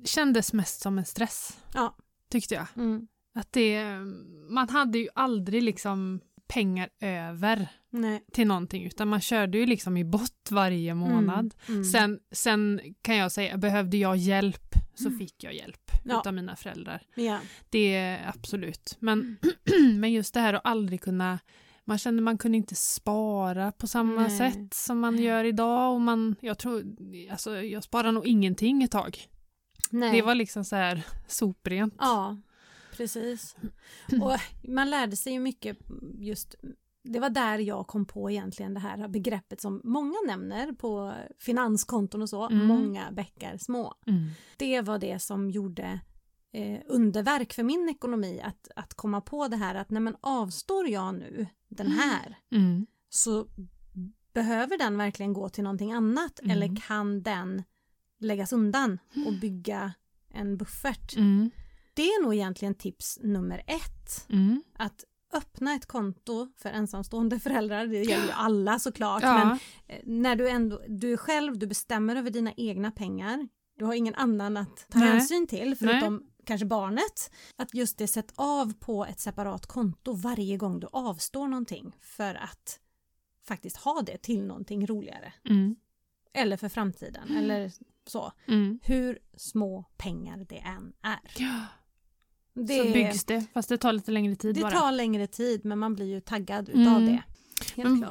[0.06, 1.58] kändes mest som en stress.
[1.74, 1.96] Ja.
[2.32, 2.66] Tyckte jag.
[2.76, 3.08] Mm.
[3.36, 3.86] Att det,
[4.50, 8.24] man hade ju aldrig liksom pengar över Nej.
[8.34, 11.56] till någonting utan man körde ju liksom i bott varje månad.
[11.68, 11.84] Mm.
[11.84, 15.20] Sen, sen kan jag säga, behövde jag hjälp så Mm.
[15.20, 16.20] fick jag hjälp Ja.
[16.20, 17.02] utav mina föräldrar.
[17.16, 17.40] Ja.
[17.70, 18.98] Det är absolut.
[19.00, 19.38] Men,
[19.74, 20.00] Mm.
[20.00, 21.40] men just det här att aldrig kunna
[21.90, 24.38] man kände man kunde inte spara på samma Nej.
[24.38, 26.84] sätt som man gör idag och man, jag tror,
[27.32, 29.18] alltså jag sparar nog ingenting ett tag.
[29.92, 30.12] Nej.
[30.12, 31.94] Det var liksom så här soprent.
[32.00, 32.38] Ja,
[32.98, 33.56] precis.
[34.22, 35.78] Och man lärde sig ju mycket
[36.20, 36.56] just
[37.04, 42.22] det var där jag kom på egentligen det här begreppet som många nämner på finanskonton
[42.22, 42.66] och så, Mm.
[42.68, 43.94] många bäckar små.
[44.08, 44.30] Mm.
[44.58, 46.00] Det var det som gjorde
[46.54, 50.88] eh, underverk för min ekonomi att, att komma på det här att nej men avstår
[50.90, 52.86] jag nu den här Mm.
[53.10, 53.48] så
[54.34, 56.52] behöver den verkligen gå till någonting annat Mm.
[56.52, 57.64] eller kan den
[58.20, 59.94] läggas undan och bygga
[60.34, 61.16] en buffert.
[61.18, 61.52] Mm.
[61.94, 64.26] Det är nog egentligen tips nummer ett.
[64.30, 64.64] Mm.
[64.74, 65.04] Att
[65.34, 69.38] öppna ett konto för ensamstående föräldrar, det gäller ju alla såklart, Ja.
[69.38, 73.86] men eh, när du ändå, du är själv, du bestämmer över dina egna pengar, du
[73.86, 75.08] har ingen annan att ta Nej.
[75.10, 80.58] hänsyn till förutom kanske barnet, att just det sätt av på ett separat konto varje
[80.58, 82.80] gång du avstår någonting för att
[83.48, 85.34] faktiskt ha det till någonting roligare.
[85.50, 85.76] Mm.
[86.34, 87.72] Eller för framtiden, eller
[88.08, 88.32] så.
[88.48, 88.80] Mm.
[88.84, 91.20] Hur små pengar det än är.
[91.38, 91.66] Ja.
[92.54, 94.72] Det, Så byggs det, fast det tar lite längre tid det bara.
[94.72, 97.06] tar längre tid men man blir ju taggad utav Mm.
[97.06, 97.24] det.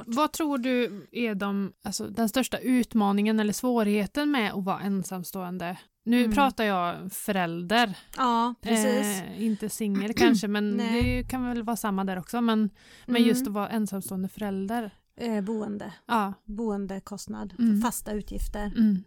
[0.05, 5.77] Vad tror du är de, alltså, den största utmaningen eller svårigheten med att vara ensamstående?
[6.09, 6.31] Nu Mm.
[6.31, 9.21] pratar jag förälder, Ja, precis.
[9.21, 12.41] eh, inte singel kanske, men det kan väl vara samma där också.
[12.41, 12.69] Men,
[13.05, 14.91] men just att vara ensamstående förälder.
[15.21, 16.33] eh, boende, Ja.
[16.45, 17.81] boendekostnad, Mm.
[17.81, 18.71] fasta utgifter.
[18.77, 19.03] Mm.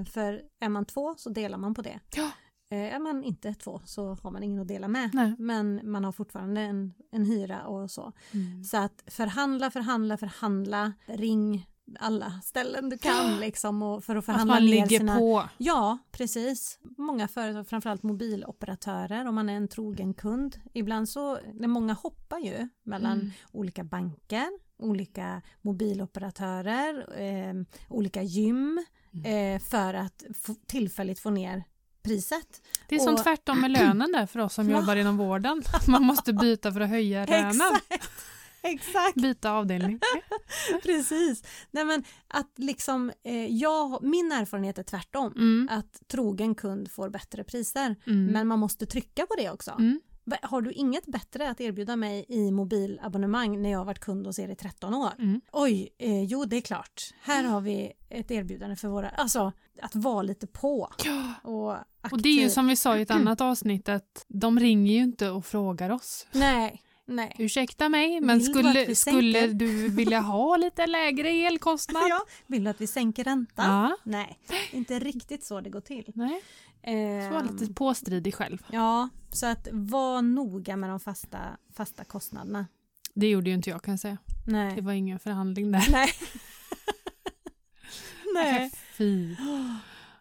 [0.00, 2.00] Eh, för är man två så delar man på det.
[2.16, 2.30] Ja.
[2.70, 5.10] Eh, är man inte två så har man ingen att dela med.
[5.14, 5.34] Nej.
[5.38, 8.12] Men man har fortfarande en, en hyra och så.
[8.34, 8.64] Mm.
[8.64, 10.92] Så att förhandla, förhandla, förhandla.
[11.06, 11.66] Ring
[12.00, 15.16] alla ställen du kan liksom och för att Att förhandla man ner ligger sina...
[15.18, 15.48] på.
[15.58, 16.78] Ja, precis.
[16.98, 20.60] Många företag, framförallt mobiloperatörer, om man är en trogen kund.
[20.74, 23.30] Ibland så, många hoppar ju mellan Mm.
[23.52, 24.46] olika banker,
[24.78, 27.54] olika mobiloperatörer, eh,
[27.88, 29.54] olika gym Mm.
[29.56, 30.22] eh, för att
[30.66, 31.64] tillfälligt få ner
[32.02, 32.62] priset.
[32.88, 34.80] Det är som Och- tvärtom med lönen där för oss som Ja.
[34.80, 35.62] jobbar inom vården.
[35.88, 37.50] Man måste byta för att höja lönen.
[37.90, 38.10] Exakt!
[38.62, 40.00] Exakt, Byta avdelning.
[40.82, 41.42] precis.
[41.70, 45.32] Nej, men att liksom, eh, jag, min erfarenhet är tvärtom.
[45.36, 45.68] Mm.
[45.70, 47.96] Att trogen kund får bättre priser.
[48.06, 48.26] Mm.
[48.26, 49.70] Men man måste trycka på det också.
[49.78, 50.00] Mm.
[50.42, 54.38] Har du inget bättre att erbjuda mig i mobilabonnemang när jag har varit kund hos
[54.38, 55.10] er i 13 år?
[55.18, 55.40] Mm.
[55.52, 57.14] Oj, eh, jo det är klart.
[57.20, 61.34] Här har vi ett erbjudande för våra, alltså att vara lite på Ja.
[61.50, 62.12] och aktiv.
[62.12, 65.02] Och det är ju som vi sa i ett annat avsnitt att de ringer ju
[65.02, 66.26] inte och frågar oss.
[66.32, 67.36] Nej, nej.
[67.38, 72.02] Ursäkta mig, men Vill du skulle, skulle du vilja ha lite lägre elkostnad?
[72.08, 72.20] Ja.
[72.46, 73.64] Vill du att vi sänker räntan?
[73.70, 73.96] Ja.
[74.04, 74.38] Nej,
[74.72, 76.12] inte riktigt så det går till.
[76.14, 76.42] Nej,
[77.28, 78.62] så var Ehm, lite påstridig själv.
[78.72, 81.38] Ja, så att var noga med de fasta,
[81.72, 82.66] fasta kostnaderna.
[83.14, 84.18] Det gjorde ju inte jag kan jag säga.
[84.46, 84.80] Det Nej.
[84.80, 85.86] var ingen förhandling där.
[85.92, 86.08] Nej.
[88.34, 88.70] Nej.
[88.96, 89.36] Fy.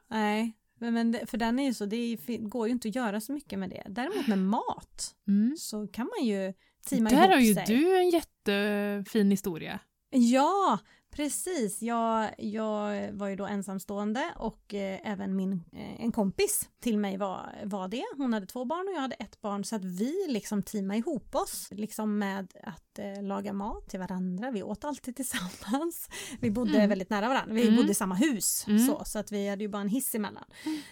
[0.07, 0.53] Nej.
[0.79, 3.31] Men, men det, för den är ju så, det går ju inte att göra så
[3.31, 3.83] mycket med det.
[3.89, 5.55] Däremot med mat Mm.
[5.57, 6.53] så kan man ju
[6.89, 7.63] teama Där ihop har ju sig.
[7.67, 9.79] du en jättefin historia.
[10.09, 10.79] Ja,
[11.11, 11.81] precis.
[11.81, 17.17] Jag, jag var ju då ensamstående och eh, även min, eh, en kompis till mig
[17.17, 18.03] var, var det.
[18.17, 21.35] Hon hade två barn och jag hade ett barn så att vi liksom teamade ihop
[21.35, 24.51] oss liksom med att eh, laga mat till varandra.
[24.51, 26.09] Vi åt alltid tillsammans.
[26.39, 26.89] Vi bodde Mm.
[26.89, 27.53] väldigt nära varandra.
[27.55, 27.75] Vi Mm.
[27.75, 28.87] bodde i samma hus Mm.
[28.87, 30.43] så, så att vi hade ju bara en hiss emellan.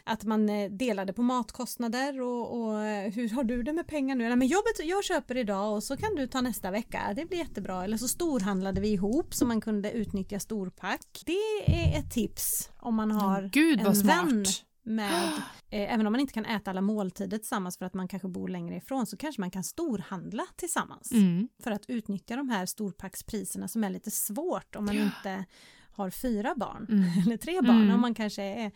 [0.03, 4.15] Att man eh, delade på matkostnader och, och eh, hur har du det med pengar
[4.15, 4.27] nu?
[4.27, 7.13] Nej, men jag, jag köper idag och så kan du ta nästa vecka.
[7.15, 7.83] Det blir jättebra.
[7.83, 11.23] Eller så storhandlade vi ihop så man kunde utnyttja storpack.
[11.25, 14.45] Det är ett tips om man har Gud en vän
[14.85, 15.31] med,
[15.69, 18.47] eh, även om man inte kan äta alla måltider tillsammans för att man kanske bor
[18.47, 21.47] längre ifrån så kanske man kan storhandla tillsammans Mm.
[21.63, 25.03] för att utnyttja de här storpackspriserna som är lite svårt om man Ja.
[25.03, 25.45] inte
[25.91, 27.03] har fyra barn Mm.
[27.25, 27.95] eller tre barn Mm.
[27.95, 28.71] om man kanske är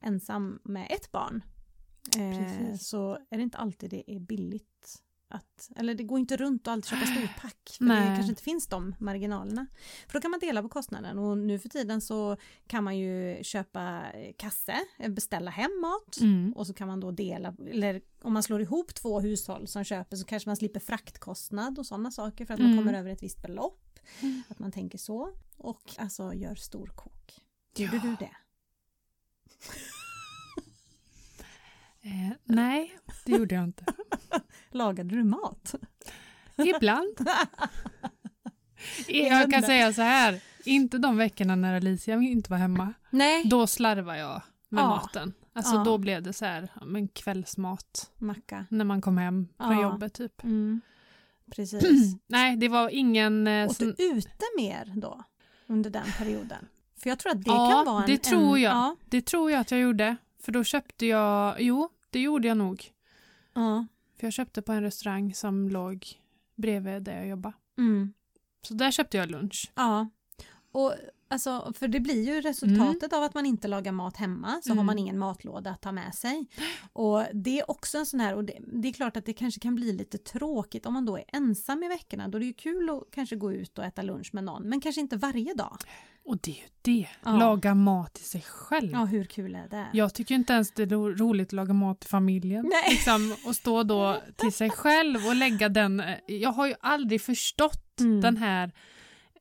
[0.00, 1.42] ensam med ett barn.
[2.18, 6.68] Eh, så är det inte alltid det är billigt att, eller det går inte runt
[6.68, 8.00] att alltid köpa storpack för Nej.
[8.00, 9.66] det kanske inte finns de marginalerna.
[10.06, 13.38] För då kan man dela på kostnaden och nu för tiden så kan man ju
[13.44, 16.52] köpa eh, kasse, eh, beställa hem mat Mm.
[16.56, 20.16] och så kan man då dela, eller om man slår ihop två hushåll som köper
[20.16, 22.84] så kanske man slipper fraktkostnad och sådana saker för att man Mm.
[22.84, 23.80] kommer över ett visst belopp.
[24.20, 24.42] Mm.
[24.48, 25.30] Att man tänker så.
[25.56, 27.40] Och alltså gör storkok.
[27.76, 28.02] Gjorde Ja.
[28.02, 28.30] du det?
[32.04, 33.84] Eh, nej, det gjorde jag inte.
[34.70, 35.74] Lagade du mat?
[36.56, 37.16] Ibland.
[39.08, 42.92] Jag kan säga så här, inte de veckorna när Alicia inte var hemma.
[43.10, 43.44] Nej.
[43.44, 44.88] Då slarvar jag med Ja.
[44.88, 45.32] maten.
[45.52, 45.84] Alltså Ja.
[45.84, 48.66] då blev det så här, men kvällsmat Macka.
[48.70, 49.82] när man kom hem från Ja.
[49.82, 50.44] jobbet typ.
[50.44, 50.80] Mm.
[51.50, 52.16] Precis.
[52.26, 53.46] Nej, det var ingen...
[53.46, 55.22] eh, Åt du ute mer då?
[55.66, 56.68] Under den perioden?
[57.02, 58.10] För jag tror att det kan vara en...
[58.10, 58.72] det tror en, jag.
[58.74, 60.16] Ja, Det tror jag att jag gjorde.
[60.44, 62.84] För då köpte jag, jo, det gjorde jag nog.
[63.54, 63.86] ja.
[64.20, 66.06] För jag köpte på en restaurang som låg
[66.54, 67.54] bredvid där jag jobbade.
[67.78, 68.12] Mm.
[68.62, 69.72] Så där köpte jag lunch.
[69.74, 70.08] Ja,
[70.72, 70.94] och
[71.28, 74.74] alltså, för det blir ju resultatet av att man inte lagar mat hemma så har
[74.74, 74.86] Mm.
[74.86, 76.46] man ingen matlåda att ta med sig.
[76.92, 79.60] Och det är också en sån här, och det, det är klart att det kanske
[79.60, 82.28] kan bli lite tråkigt om man då är ensam i veckorna.
[82.28, 84.80] Då är det ju kul att kanske gå ut och äta lunch med någon, men
[84.80, 85.76] kanske inte varje dag.
[86.24, 87.36] Och det är ju det, Ja.
[87.36, 88.90] laga mat till sig själv.
[88.92, 89.86] Ja, hur kul är det?
[89.92, 92.64] Jag tycker inte ens det är ro- roligt att laga mat till familjen.
[92.70, 92.94] Nej.
[92.94, 96.00] Liksom, och stå då till sig själv och lägga den.
[96.00, 98.20] eh, Jag har ju aldrig förstått Mm.
[98.20, 98.72] den här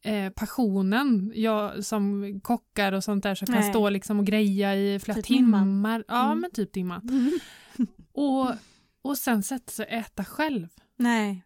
[0.01, 1.31] eh, passionen.
[1.35, 3.69] Jag som kockar och sånt där som kan Nej.
[3.69, 5.59] stå liksom och greja i flera Typ timmar.
[5.59, 6.03] timman.
[6.07, 6.39] Ja, Mm.
[6.39, 7.01] men typ timmar.
[7.09, 7.39] Mm.
[8.13, 8.49] Och,
[9.01, 10.67] och sen sätta sig och äta själv.
[10.97, 11.43] Nej,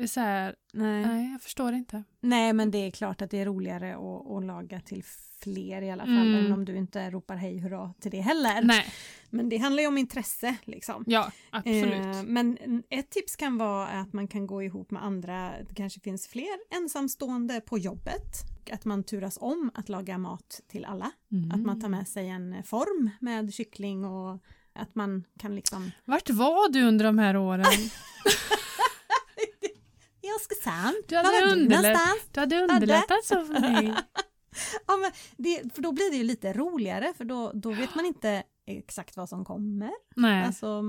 [0.00, 1.06] Det är så här, nej.
[1.06, 2.02] nej jag förstår inte.
[2.20, 5.04] Nej, men det är klart att det är roligare att, att laga till
[5.42, 6.34] fler i alla fall, Mm.
[6.34, 8.62] även om du inte ropar hej hurra till det heller.
[8.62, 8.92] Nej,
[9.30, 11.04] Men det handlar ju om intresse liksom.
[11.06, 11.92] ja absolut.
[12.16, 12.58] Eh, men
[12.90, 16.76] ett tips kan vara att man kan gå ihop med andra, det kanske finns fler
[16.82, 18.44] ensamstående på jobbet.
[18.72, 21.10] Att man turas om att laga mat till alla.
[21.32, 21.50] Mm.
[21.52, 26.30] Att man tar med sig en form med kyckling och att man kan liksom Vart
[26.30, 27.64] var du under de här åren?
[30.30, 32.20] I Oskarshamn, Du hade var var du någonstans?
[32.32, 33.94] Du hade underlättat så för mig.
[34.86, 38.04] Ja, men det, för då blir det ju lite roligare för då, då vet man
[38.06, 39.90] inte exakt vad som kommer.
[40.16, 40.44] Nej.
[40.44, 40.82] Alltså,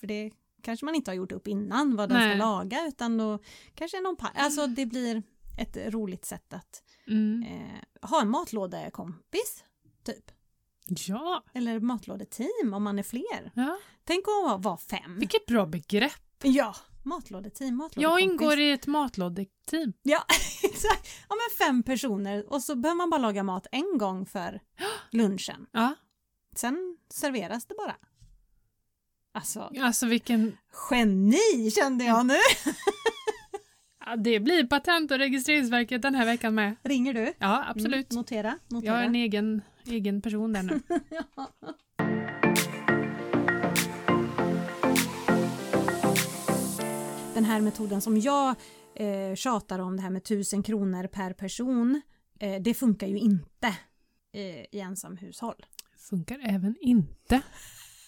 [0.00, 0.30] för det
[0.62, 2.30] kanske man inte har gjort upp innan vad den Nej.
[2.36, 3.38] ska laga utan då
[3.74, 5.22] kanske någon pa- Alltså det blir
[5.58, 7.42] ett roligt sätt att Mm.
[7.42, 9.64] eh, ha en matlådekompis
[10.04, 10.30] typ.
[11.08, 11.44] Ja.
[11.54, 13.52] Eller matlådeteam om man är fler.
[13.54, 15.18] ja, Tänk att vara fem.
[15.18, 16.12] vilket bra begrepp.
[16.42, 16.74] Ja,
[17.08, 18.02] matlådeteam, matlådekompis.
[18.02, 19.92] Jag ingår i ett matlådeteam.
[20.02, 20.24] Ja,
[20.62, 21.08] exakt.
[21.28, 24.60] Ja, men fem personer och så behöver man bara laga mat en gång för
[25.10, 25.66] lunchen.
[25.72, 25.94] Ja,
[26.56, 27.96] Sen serveras det bara.
[29.32, 30.56] Alltså, alltså vilken...
[30.90, 32.34] geni kände jag nu.
[34.10, 36.76] Ja, det blir Patent och registreringsverket den här veckan med.
[36.82, 37.32] Ringer du?
[37.38, 38.12] Ja, absolut.
[38.12, 38.58] Mm, notera.
[38.68, 38.94] notera.
[38.94, 40.80] Jag är en egen, egen person där nu.
[47.38, 48.56] Den här metoden som jag
[48.94, 52.02] eh, tjatar om, det här med tusen kronor per person,
[52.40, 53.66] eh, det funkar ju inte
[54.32, 55.66] eh, i ensamhushåll.
[55.96, 57.40] Funkar även inte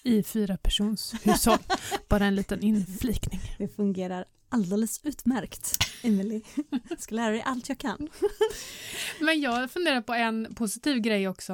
[0.02, 1.58] i fyra persons hushåll.
[2.08, 3.40] Bara en liten inflikning.
[3.58, 6.42] Det fungerar alldeles utmärkt, Emily.
[6.88, 8.08] Jag ska lära dig allt jag kan.
[9.20, 11.52] Men jag funderar på en positiv grej också.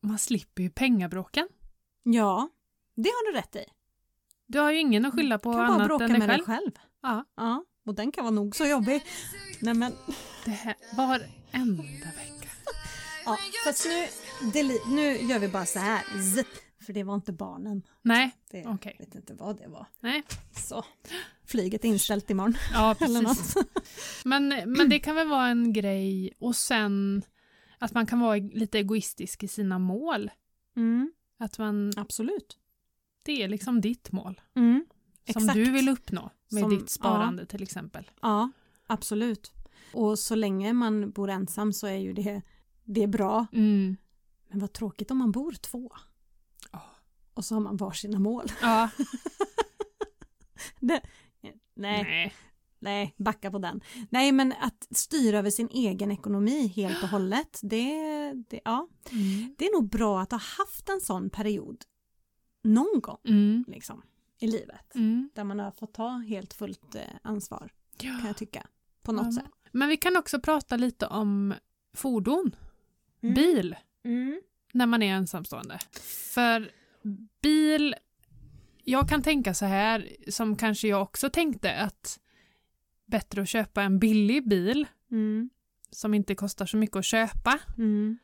[0.00, 1.48] Man slipper ju pengabråken.
[2.02, 2.48] Ja,
[2.96, 3.64] det har du rätt i.
[4.50, 6.28] Du har ju ingen att skylla på Du kan bara annat bråka än dig med
[6.28, 6.46] dig själv.
[6.46, 6.72] själv.
[7.02, 9.02] Ja, Ja, och den kan vara nog så jobbig.
[9.60, 9.92] Nej men,
[10.44, 12.48] det här, varenda vecka.
[13.24, 13.86] ja, fast
[14.54, 16.02] nu, nu gör vi bara så här.
[16.34, 16.46] Zip,
[16.86, 17.82] för det var inte barnen.
[18.02, 18.36] Nej,
[18.66, 18.96] Okej.
[18.98, 19.86] vet inte vad det var.
[20.00, 20.22] nej.
[20.56, 20.84] Så,
[21.46, 22.54] flyget är inställt imorgon.
[22.72, 23.54] Ja, precis.
[24.24, 27.22] Men, men det kan väl vara en grej och sen
[27.78, 30.30] att man kan vara lite egoistisk i sina mål.
[30.76, 32.56] Mm, Att man, absolut.
[33.22, 34.84] Det är liksom ditt mål Mm,
[35.32, 35.54] som exakt.
[35.54, 38.10] du vill uppnå med Som- ditt sparande till exempel.
[38.22, 38.50] Ja,
[38.86, 39.52] absolut.
[39.94, 42.42] Och så länge man bor ensam så är ju det,
[42.84, 43.46] det är bra.
[43.52, 43.96] Mm.
[44.48, 45.92] Men vad tråkigt om man bor två.
[46.72, 46.82] Ja.
[47.34, 48.46] Och så har man varsina mål.
[48.62, 48.90] Ja,
[50.80, 51.00] Det,
[51.74, 52.34] nej, nej.
[52.78, 53.80] nej, backa på den.
[54.10, 57.92] Nej, men att styra över sin egen ekonomi helt och hållet, det,
[58.48, 59.54] det, ja, Mm.
[59.58, 61.76] det är nog bra att ha haft en sån period
[62.62, 63.64] någon gång Mm.
[63.68, 64.02] liksom,
[64.38, 64.94] i livet.
[64.94, 65.30] Mm.
[65.34, 68.26] Där man har fått ta helt fullt eh, ansvar kan Ja.
[68.26, 68.66] jag tycka.
[69.02, 69.44] På något sätt.
[69.72, 71.54] Men vi kan också prata lite om
[71.94, 72.56] fordon,
[73.22, 73.34] Mm.
[73.34, 74.40] bil, Mm.
[74.72, 75.78] när man är ensamstående.
[76.34, 76.70] För
[77.42, 77.94] bil,
[78.84, 82.20] jag kan tänka så här, som kanske jag också tänkte, att
[83.06, 85.50] bättre att köpa en billig bil Mm.
[85.90, 87.58] som inte kostar så mycket att köpa.
[87.78, 88.18] Mm.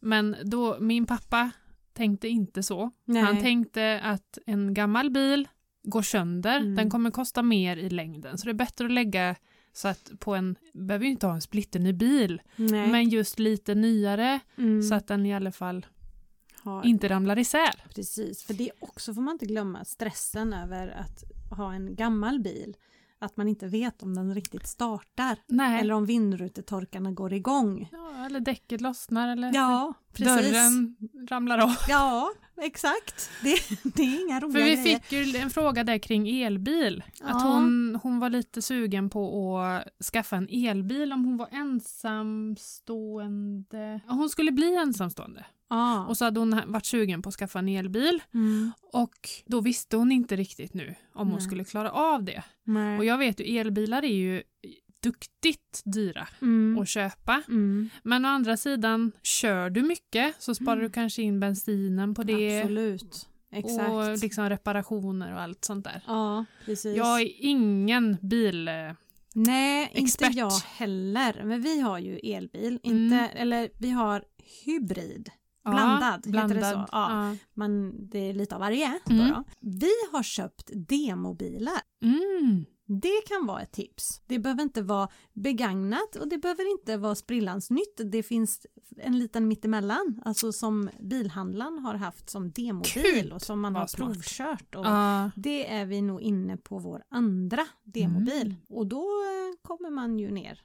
[0.00, 1.50] Men då, min pappa
[1.94, 2.90] tänkte inte så.
[3.04, 3.22] Nej.
[3.22, 5.48] Han tänkte att en gammal bil
[5.82, 6.74] går sönder, Mm.
[6.74, 8.38] den kommer kosta mer i längden.
[8.38, 9.36] Så det är bättre att lägga
[9.72, 12.88] så att på en, behöver ju inte ha en splitterny bil, Nej.
[12.90, 14.82] men just lite nyare Mm.
[14.82, 15.86] så att den i alla fall
[16.62, 17.82] Har- inte ramlar isär.
[17.94, 21.24] Precis, för det också får man inte glömma stressen över att
[21.58, 22.76] ha en gammal bil.
[23.24, 25.36] Att man inte vet om den riktigt startar.
[25.46, 25.80] Nej.
[25.80, 27.88] Eller om vindrutetorkarna går igång.
[27.92, 30.52] Ja, eller däcket lossnar eller Ja, precis.
[30.52, 30.96] dörren
[31.30, 31.70] ramlar av.
[31.88, 33.30] Ja, exakt.
[33.42, 33.56] Det,
[33.94, 34.98] det är inga För roliga vi grejer.
[34.98, 37.02] fick ju en fråga där kring elbil.
[37.22, 37.52] Att Ja.
[37.54, 44.00] hon, hon var lite sugen på att skaffa en elbil om hon var ensamstående.
[44.06, 45.44] Hon skulle bli ensamstående.
[45.74, 46.06] Ja.
[46.06, 48.22] Och så hade hon varit sugen på att skaffa en elbil.
[48.34, 48.72] Mm.
[48.92, 51.46] Och då visste hon inte riktigt nu om hon Nej.
[51.46, 52.42] skulle klara av det.
[52.64, 52.98] Nej.
[52.98, 54.42] Och jag vet ju, elbilar är ju
[55.02, 56.78] duktigt dyra Mm.
[56.82, 57.42] att köpa.
[57.48, 57.90] Mm.
[58.02, 60.86] Men å andra sidan, kör du mycket så sparar Mm.
[60.86, 62.60] du kanske in bensinen på det.
[62.60, 63.28] Absolut.
[63.52, 63.90] Exakt.
[63.90, 66.00] Och liksom reparationer och allt sånt där.
[66.06, 66.96] Ja, precis.
[66.96, 68.68] Jag är ingen bil...
[68.68, 68.74] eh,
[69.36, 70.26] Nej, expert.
[70.28, 71.42] inte jag heller.
[71.44, 73.30] Men vi har ju elbil, inte, Mm.
[73.36, 74.24] eller vi har
[74.64, 75.30] hybrid.
[75.64, 76.72] Ja, Blandad, heter det blandad.
[76.72, 76.88] så?
[76.92, 77.28] Ja.
[77.30, 77.36] Ja.
[77.54, 78.86] Men det är lite av varje.
[79.10, 79.28] Mm.
[79.28, 79.44] Då då.
[79.60, 81.80] Vi har köpt demobilar.
[82.02, 82.64] Mm.
[82.86, 84.22] Det kan vara ett tips.
[84.26, 88.00] Det behöver inte vara begagnat och det behöver inte vara sprillans nytt.
[88.12, 93.60] Det finns en liten mittemellan, alltså som bilhandlaren har haft som demobil Gud, och som
[93.60, 94.12] man vad har smart.
[94.12, 94.74] provkört.
[94.74, 95.30] Och Ja.
[95.36, 98.56] Det är vi nog inne på vår andra demobil Mm.
[98.68, 99.06] och då
[99.62, 100.60] kommer man ju ner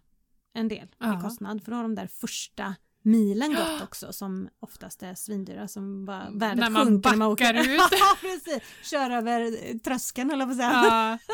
[0.54, 1.20] en del Ja.
[1.20, 5.68] i kostnad för då har de där första milen gått också som oftast är svindyra
[5.68, 7.68] som bara värdet När man sjunker när man åker ut.
[7.92, 8.64] ja, precis.
[8.84, 10.70] Kör över tröskeln eller vad säga.
[10.72, 11.18] Ja.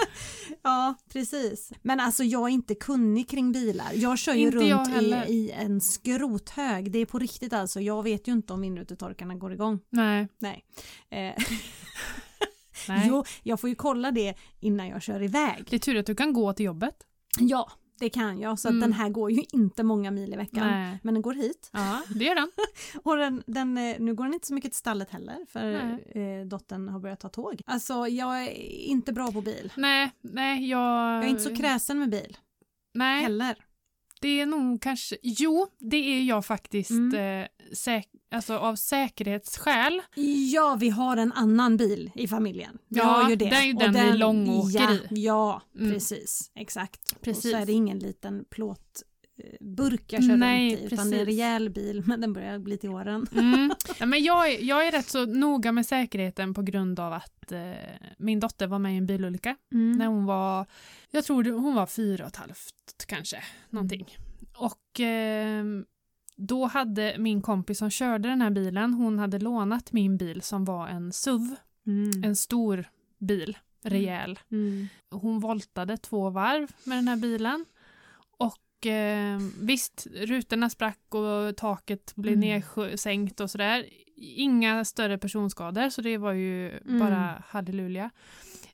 [0.63, 1.71] Ja, precis.
[1.81, 3.91] Men alltså jag är inte kunnig kring bilar.
[3.93, 6.91] Jag kör ju Inte runt i, i en skrothög.
[6.91, 7.81] Det är på riktigt alltså.
[7.81, 9.79] Jag vet ju inte om vindrutetorkarna går igång.
[9.89, 10.27] Nej.
[10.39, 10.65] Nej.
[11.09, 11.17] Eh,
[12.87, 13.05] Nej.
[13.07, 15.67] jo, jag får ju kolla det innan jag kör iväg.
[15.69, 16.95] Det är tur att du kan gå till jobbet.
[17.39, 18.59] Ja, det kan jag.
[18.59, 18.81] Så att Mm.
[18.81, 20.67] den här går ju inte många mil i veckan.
[20.67, 20.99] Nej.
[21.03, 21.69] Men den går hit.
[21.73, 22.51] Ja, det gör den.
[23.03, 25.73] Och den, den, eh, nu går den inte så mycket till stallet heller för
[26.17, 27.61] eh, dottern har börjat ta tåg.
[27.65, 28.51] Alltså jag är
[28.85, 29.73] inte bra på bil.
[29.77, 30.79] Nej, nej, jag...
[31.15, 32.37] Jag är inte så kräsen med bil
[32.93, 33.55] Nej, heller.
[34.21, 35.17] det är nog kanske...
[35.21, 37.41] Jo, det är jag faktiskt Mm.
[37.43, 38.07] eh, säk...
[38.35, 40.01] alltså, av säkerhetsskäl.
[40.53, 42.77] Ja, vi har en annan bil i familjen.
[42.87, 43.49] Vi Ja, har ju det.
[43.49, 44.99] det är ju Och den vi långåker ja, i.
[45.09, 45.91] Ja, Mm.
[45.93, 46.51] precis.
[46.55, 47.21] Exakt.
[47.21, 47.45] Precis.
[47.45, 51.19] Och så är det ingen liten plåtburk jag kör Nej, runt i, utan det är
[51.19, 53.27] en rejäl bil, men den börjar bli till åren.
[53.35, 53.71] Mm.
[53.99, 57.51] Ja, men jag, är, jag är rätt så noga med säkerheten på grund av att
[57.51, 57.61] eh,
[58.17, 59.91] min dotter var med i en bilolycka Mm.
[59.97, 60.65] när hon var,
[61.11, 64.17] jag tror hon var fyra och ett halvt kanske, någonting.
[64.57, 65.63] Och eh,
[66.37, 70.65] då hade min kompis som körde den här bilen, hon hade lånat min bil som
[70.65, 71.55] var en SUV,
[71.87, 72.23] Mm.
[72.23, 72.85] en stor
[73.19, 74.39] bil, rejäl.
[74.51, 74.87] Mm.
[75.11, 77.65] Hon voltade två varv med den här bilen.
[78.37, 82.61] Och eh, visst, rutorna sprack och taket blev Mm.
[82.77, 83.85] nedsänkt och sådär.
[84.17, 86.99] Inga större personskador, så det var ju Mm.
[86.99, 88.09] bara halleluja.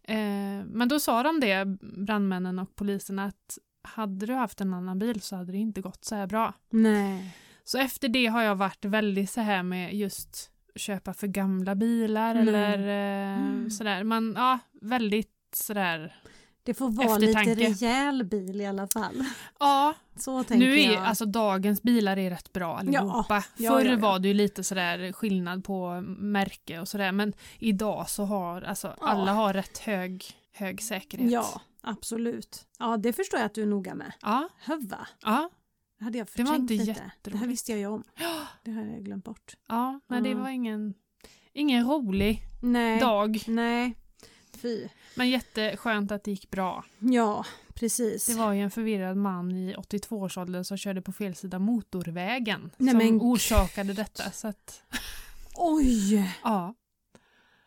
[0.03, 1.65] Eh, men då sa de det,
[2.05, 6.05] brandmännen och poliserna, att hade du haft en annan bil så hade det inte gått
[6.05, 6.53] så här bra.
[6.69, 7.35] Nej.
[7.63, 12.33] Så efter det har jag varit väldigt så här med just köpa för gamla bilar
[12.33, 12.41] Nej.
[12.47, 13.69] eller eh, Mm.
[13.69, 14.03] sådär.
[14.03, 16.15] Man, ja, väldigt sådär.
[16.63, 17.55] Det får vara Eftertanke.
[17.55, 19.23] lite rejäl bil i alla fall.
[19.59, 21.03] Ja, Så tänker nu är jag.
[21.05, 23.43] alltså dagens bilar är rätt bra allihopa.
[23.57, 23.97] ja, Förr ja, ja.
[23.97, 28.87] var det ju lite sådär skillnad på märke och sådär men idag så har alltså
[28.87, 29.07] Ja.
[29.07, 31.31] alla har rätt hög, hög säkerhet.
[31.31, 32.65] Ja, absolut.
[32.79, 34.11] Ja, det förstår jag att du är noga med.
[34.21, 35.07] Ja, Höva.
[35.21, 35.49] ja,
[36.01, 37.11] Det hade jag Det var förträngt inte lite.
[37.21, 38.03] Det här visste jag ju om.
[38.63, 39.53] Det har jag glömt bort.
[39.67, 40.43] ja nej, det Mm.
[40.43, 40.93] var ingen,
[41.53, 42.99] ingen rolig Nej.
[42.99, 43.39] dag.
[43.47, 43.95] Nej.
[44.61, 44.87] Fy.
[45.15, 46.85] Men jätteskönt att det gick bra.
[46.99, 48.25] Ja, precis.
[48.25, 52.89] Det var ju en förvirrad man i 82-årsåldern som körde på fel sida motorvägen Nej,
[52.91, 54.31] som men- orsakade detta.
[54.31, 54.83] Så att,
[55.55, 56.15] Oj!
[56.43, 56.73] ja,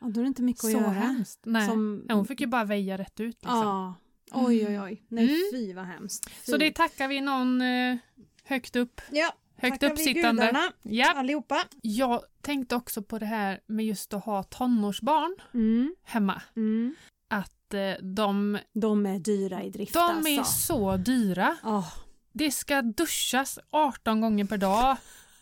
[0.00, 0.90] Ja, då är det inte mycket att så göra.
[0.90, 1.40] hemskt.
[1.44, 1.68] Nej.
[1.68, 2.04] Som...
[2.08, 3.36] Ja, Hon fick ju bara väja rätt ut.
[3.42, 3.58] Liksom.
[3.58, 3.94] Ja.
[4.32, 5.02] Oj, oj, oj.
[5.08, 5.40] Nej, Mm.
[5.52, 6.30] fy vad hemskt.
[6.30, 6.52] Fy.
[6.52, 7.96] Så det tackar vi någon eh,
[8.44, 10.42] högt upp, Ja, Högt Tackar vi uppsittande.
[10.42, 11.12] gudarna Ja.
[11.12, 11.64] allihopa.
[11.82, 15.94] Jag tänkte också på det här med just att ha tonårsbarn Mm.
[16.04, 16.42] hemma.
[16.56, 16.94] Mm.
[17.28, 20.28] Att eh, de, De är dyra i drift de alltså.
[20.30, 21.56] är så dyra.
[21.64, 21.94] Åh,
[22.32, 24.96] Det ska duschas 18 gånger per dag.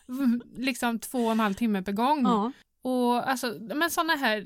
[0.09, 2.23] Mm, Liksom två och en halv timme per gång.
[2.23, 2.51] ja.
[2.85, 4.45] Och alltså, men sådana här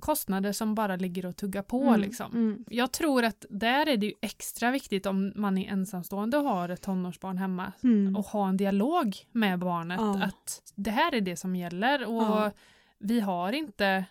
[0.00, 2.32] kostnader som bara ligger och tuggar på Mm, liksom.
[2.32, 2.64] Mm.
[2.70, 6.68] Jag tror att där är det ju extra viktigt om man är ensamstående och har
[6.68, 8.16] ett tonårsbarn hemma Mm.
[8.16, 10.22] och ha en dialog med barnet Ja.
[10.24, 12.50] att det här är det som gäller och Ja.
[12.98, 14.04] vi har inte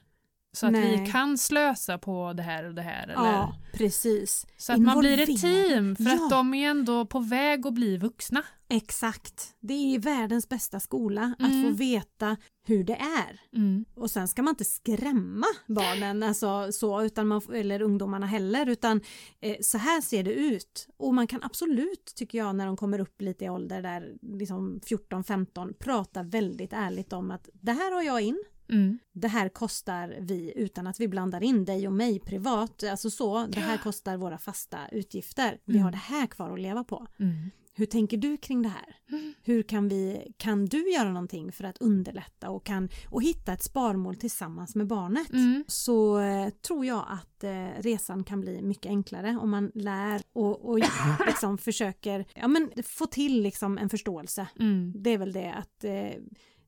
[0.55, 1.01] så att Nej.
[1.05, 3.03] vi kan slösa på det här och det här.
[3.03, 4.45] Eller, Ja, precis.
[4.57, 6.13] så att man blir ett team för Ja.
[6.23, 8.43] att de är ändå på väg att bli vuxna.
[8.69, 9.55] Exakt.
[9.59, 11.63] Det är världens bästa skola att Mm.
[11.63, 12.37] få veta
[12.67, 13.39] hur det är.
[13.57, 13.85] Mm.
[13.95, 19.01] Och sen ska man inte skrämma barnen alltså så, utan man, eller ungdomarna heller utan
[19.41, 20.87] eh, så här ser det ut.
[20.97, 24.79] Och man kan absolut tycker jag när de kommer upp lite i ålder där liksom
[24.85, 28.43] 14-15 prata väldigt ärligt om att det här har jag in.
[28.69, 28.99] Mm.
[29.13, 32.83] Det här kostar vi utan att vi blandar in dig och mig privat.
[32.83, 35.57] Alltså så, det här kostar våra fasta utgifter.
[35.65, 35.83] Vi Mm.
[35.83, 37.07] har det här kvar att leva på.
[37.19, 37.51] Mm.
[37.77, 38.95] Hur tänker du kring det här?
[39.43, 43.63] Hur kan vi, kan du göra någonting för att underlätta och, kan, och hitta ett
[43.63, 45.33] sparmål tillsammans med barnet?
[45.33, 45.63] Mm.
[45.67, 50.69] Så eh, tror jag att eh, resan kan bli mycket enklare om man lär och,
[50.69, 50.79] och
[51.25, 54.47] liksom försöker ja, men, få till liksom en förståelse.
[54.59, 54.93] Mm.
[54.95, 56.21] Det är väl det att eh,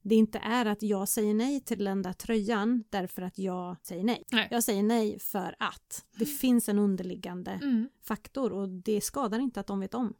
[0.07, 4.03] det inte är att jag säger nej till den där tröjan därför att jag säger
[4.03, 4.23] nej.
[4.31, 4.47] Nej.
[4.51, 7.89] Jag säger nej för att det finns en underliggande Mm.
[8.03, 10.13] faktor och det skadar inte att de vet om.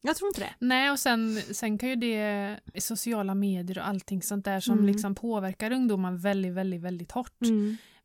[0.00, 0.54] Jag tror inte det.
[0.58, 4.86] Nej, och sen, sen kan ju det sociala medier och allting sånt där som Mm.
[4.86, 7.40] liksom påverkar ungdomar väldigt, väldigt, väldigt hårt.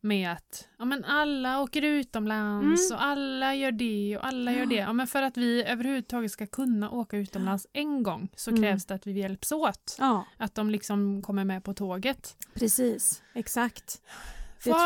[0.04, 2.96] Med att ja, men alla åker utomlands Mm.
[2.98, 4.74] och alla gör det och alla gör det.
[4.74, 8.62] Ja, men för att vi överhuvudtaget ska kunna åka utomlands en gång så Mm.
[8.62, 9.96] krävs det att vi hjälps åt.
[9.98, 12.36] Ja, Att de liksom kommer med på tåget.
[12.54, 13.22] precis.
[13.34, 14.02] Exakt.
[14.64, 14.78] Det Få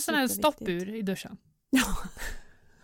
[0.00, 1.36] sån här stoppur i duschen.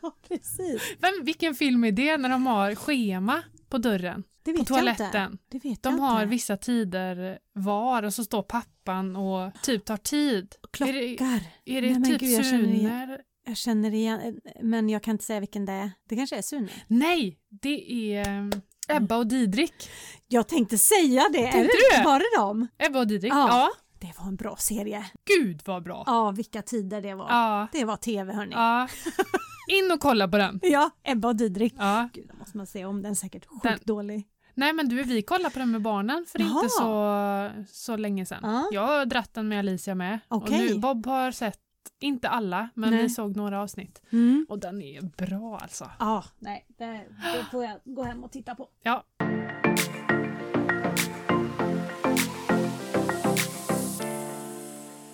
[0.02, 0.82] Ja, precis.
[0.98, 4.22] Vem, vilken film är det när de har schema på dörren?
[4.46, 4.96] Det På vet jag inte.
[4.96, 5.38] toaletten?
[5.48, 6.26] Det vet De jag har inte.
[6.30, 10.54] vissa tider var och så står pappan och typ tar tid.
[10.80, 11.40] Är det, Klockar.
[11.64, 13.18] är det Nej, typ gud, jag känner igen- Sune?
[13.46, 15.90] Jag känner igen, men jag kan inte säga vilken det är.
[16.08, 16.68] Det kanske är Sune.
[16.86, 18.52] Nej, det är um,
[18.88, 19.90] Ebba och Didrik.
[20.28, 21.52] Jag tänkte säga det.
[21.52, 22.04] Tänkte det?
[22.04, 22.68] Var det dem?
[22.78, 23.48] Ebba och Didrik, Ja.
[23.48, 23.70] ja.
[23.98, 25.04] Det var en bra serie.
[25.38, 26.04] Gud vad bra.
[26.06, 27.26] Ja, vilka tider det var.
[27.28, 27.66] Ja.
[27.72, 28.52] Det var tv hörni.
[28.54, 28.88] ja.
[29.68, 30.60] In och kolla på den.
[30.62, 31.74] Ja, Ebba och Didrik.
[31.78, 32.08] Ja.
[32.12, 34.26] Gud, då måste man se om den är säkert sjukt Den- dålig.
[34.58, 38.40] Nej men du, vi kollade på den med barnen för inte så, så länge sedan.
[38.42, 38.68] Ja.
[38.72, 40.18] Jag har dratt den med Alicia med.
[40.28, 40.68] Och Okej.
[40.74, 41.60] nu, Bob har sett,
[42.00, 43.02] inte alla, men Nej.
[43.02, 44.02] vi såg några avsnitt.
[44.12, 44.46] Mm.
[44.48, 45.90] Och den är bra alltså.
[45.98, 46.84] Ja, nej, det,
[47.34, 48.68] det får jag gå hem och titta på.
[48.82, 49.04] Ja.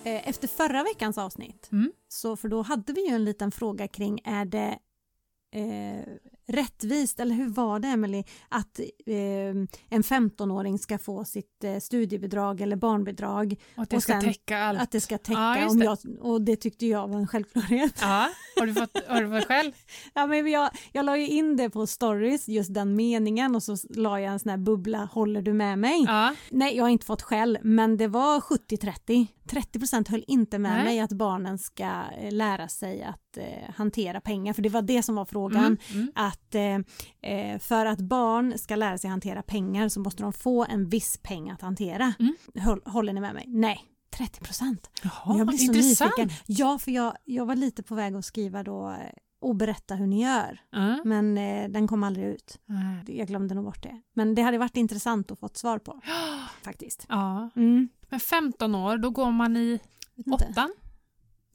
[0.05, 1.91] Eh, Efter förra veckans avsnitt, Mm.
[2.07, 4.79] så för då hade vi ju en liten fråga kring är det
[5.51, 6.05] eh,
[6.47, 9.15] rättvist, eller hur var det Emily, att eh,
[9.89, 14.21] en 15-åring ska få sitt eh, studiebidrag eller barnbidrag, Och att det Och ska sen
[14.23, 14.79] täcka allt.
[14.81, 15.85] att det ska täcka, Ja, om det.
[15.85, 17.97] jag, och det tyckte jag var en självklarhet.
[18.01, 18.29] Ja,
[18.59, 19.71] har du fått, har du fått själv?
[20.13, 23.75] Ja, men jag, jag la ju in det på stories, just den meningen och så
[23.89, 26.03] la jag en sån här bubbla, håller du med mig?
[26.07, 26.35] Ja.
[26.49, 29.27] Nej, jag har inte fått skäll, men det var 70-30.
[29.45, 30.83] 30% höll inte med Nej.
[30.83, 35.03] mig att barnen ska eh, lära sig att eh, hantera pengar, för det var det
[35.03, 35.65] som var frågan.
[35.65, 36.11] Mm, mm.
[36.15, 40.65] Att eh, eh, för att barn ska lära sig hantera pengar så måste de få
[40.65, 42.13] en viss peng att hantera.
[42.19, 42.35] Mm.
[42.65, 43.45] Håll, håller ni med mig?
[43.47, 43.89] Nej.
[44.13, 44.89] 30 procent.
[45.25, 46.17] Jag blir så intressant.
[46.17, 46.37] nyfiken.
[46.45, 48.95] Ja, för jag, jag var lite på väg att skriva då eh,
[49.43, 50.59] och berätta hur ni gör.
[50.69, 50.99] Ja.
[51.03, 52.59] Men eh, den kom aldrig ut.
[52.65, 53.17] Nej.
[53.17, 54.01] Jag glömde nog bort det.
[54.13, 56.01] Men det hade varit intressant att få ett svar på.
[56.63, 57.05] Faktiskt.
[57.09, 57.49] Ja.
[57.55, 57.89] Mm.
[58.09, 59.79] Men 15 år, då går man i
[60.25, 60.73] åttan,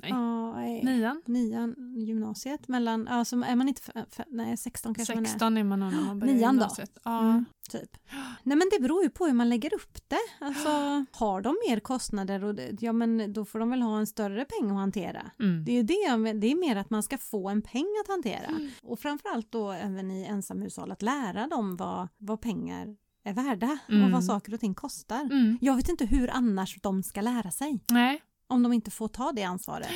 [0.02, 0.12] Nej.
[0.54, 0.84] Nej.
[0.84, 5.28] nian, Nian, gymnasiet mellan, alltså är man inte, f- f- nej 16 kanske man är.
[5.28, 6.60] 16 är man när man börjar Nian då?
[6.62, 6.98] gymnasiet.
[7.04, 7.20] Ja.
[7.20, 7.96] Mm, typ.
[8.42, 10.16] Nej men det beror ju på hur man lägger upp det.
[10.46, 10.68] Alltså
[11.12, 14.44] har de mer kostnader och det, ja men då får de väl ha en större
[14.44, 15.30] peng att hantera.
[15.40, 15.64] Mm.
[15.64, 18.46] Det är ju det, det är mer att man ska få en peng att hantera.
[18.46, 18.70] Mm.
[18.82, 23.94] Och framförallt då även i ensamhushåll att lära dem vad, vad pengar är värda och
[23.94, 24.12] Mm.
[24.12, 25.20] vad saker och ting kostar.
[25.20, 25.58] Mm.
[25.60, 29.32] Jag vet inte hur annars de ska lära sig Nej, om de inte får ta
[29.32, 29.90] det ansvaret.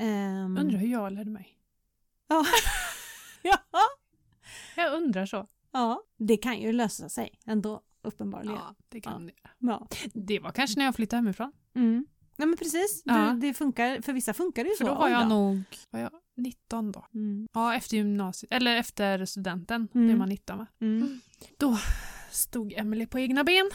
[0.00, 1.58] Um, undrar hur jag lärde mig.
[2.28, 2.44] Ja.
[3.42, 3.58] ja.
[4.76, 5.46] Jag undrar så.
[5.72, 8.54] ja, det kan ju lösa sig ändå uppenbarligen.
[8.56, 9.32] Ja, det kan det.
[9.58, 9.88] Ja.
[10.14, 11.52] Det var kanske när jag flyttade hemifrån.
[11.74, 12.06] Mm.
[12.36, 13.32] Nej men precis, du, Ja.
[13.40, 14.90] det funkar, för vissa funkar det ju För så.
[14.90, 17.06] då var jag nog var jag 19 då.
[17.14, 17.48] Mm.
[17.52, 19.88] Ja, efter gymnasiet, eller efter studenten.
[19.94, 20.06] Mm.
[20.08, 20.66] Då är man 19 va?
[20.80, 21.20] Mm.
[22.30, 23.70] stod Emily på egna ben.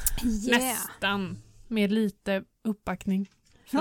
[0.47, 0.61] Yeah.
[0.61, 1.37] Nästan.
[1.67, 3.29] Med lite uppbackning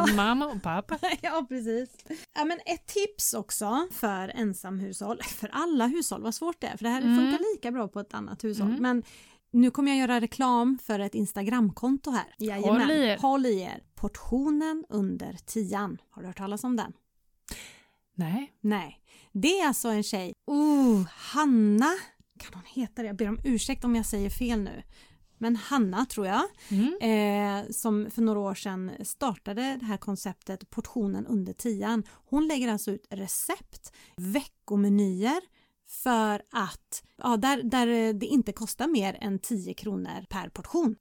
[0.07, 0.99] från mamma och pappa.
[1.23, 1.91] ja, precis.
[2.35, 6.85] Ja, men ett tips också för ensamhushåll, för alla hushåll, vad svårt det är, för
[6.85, 7.17] det här Mm.
[7.17, 8.67] funkar lika bra på ett annat hushåll.
[8.69, 8.83] Mm.
[8.83, 9.03] Men
[9.51, 12.35] nu kommer jag göra reklam för ett Instagramkonto här.
[12.39, 12.81] Jajamän.
[12.81, 13.19] Håll i er.
[13.19, 13.83] Håll i er.
[13.95, 15.99] Portionen under tian.
[16.11, 16.93] Har du hört talas om den?
[18.15, 18.53] Nej.
[18.61, 18.99] Nej.
[19.33, 21.91] Det är alltså en tjej, oh, Hanna,
[22.39, 23.07] kan hon heta det?
[23.09, 24.83] Jag ber om ursäkt om jag säger fel nu.
[25.43, 26.97] Men Hanna tror jag, Mm.
[27.65, 32.03] eh, som för några år sedan startade det här konceptet portionen under tian.
[32.31, 35.41] Hon lägger alltså ut recept, veckomenyer
[35.89, 40.97] för att, ja, där, där det inte kostar mer än 10 kronor per portion.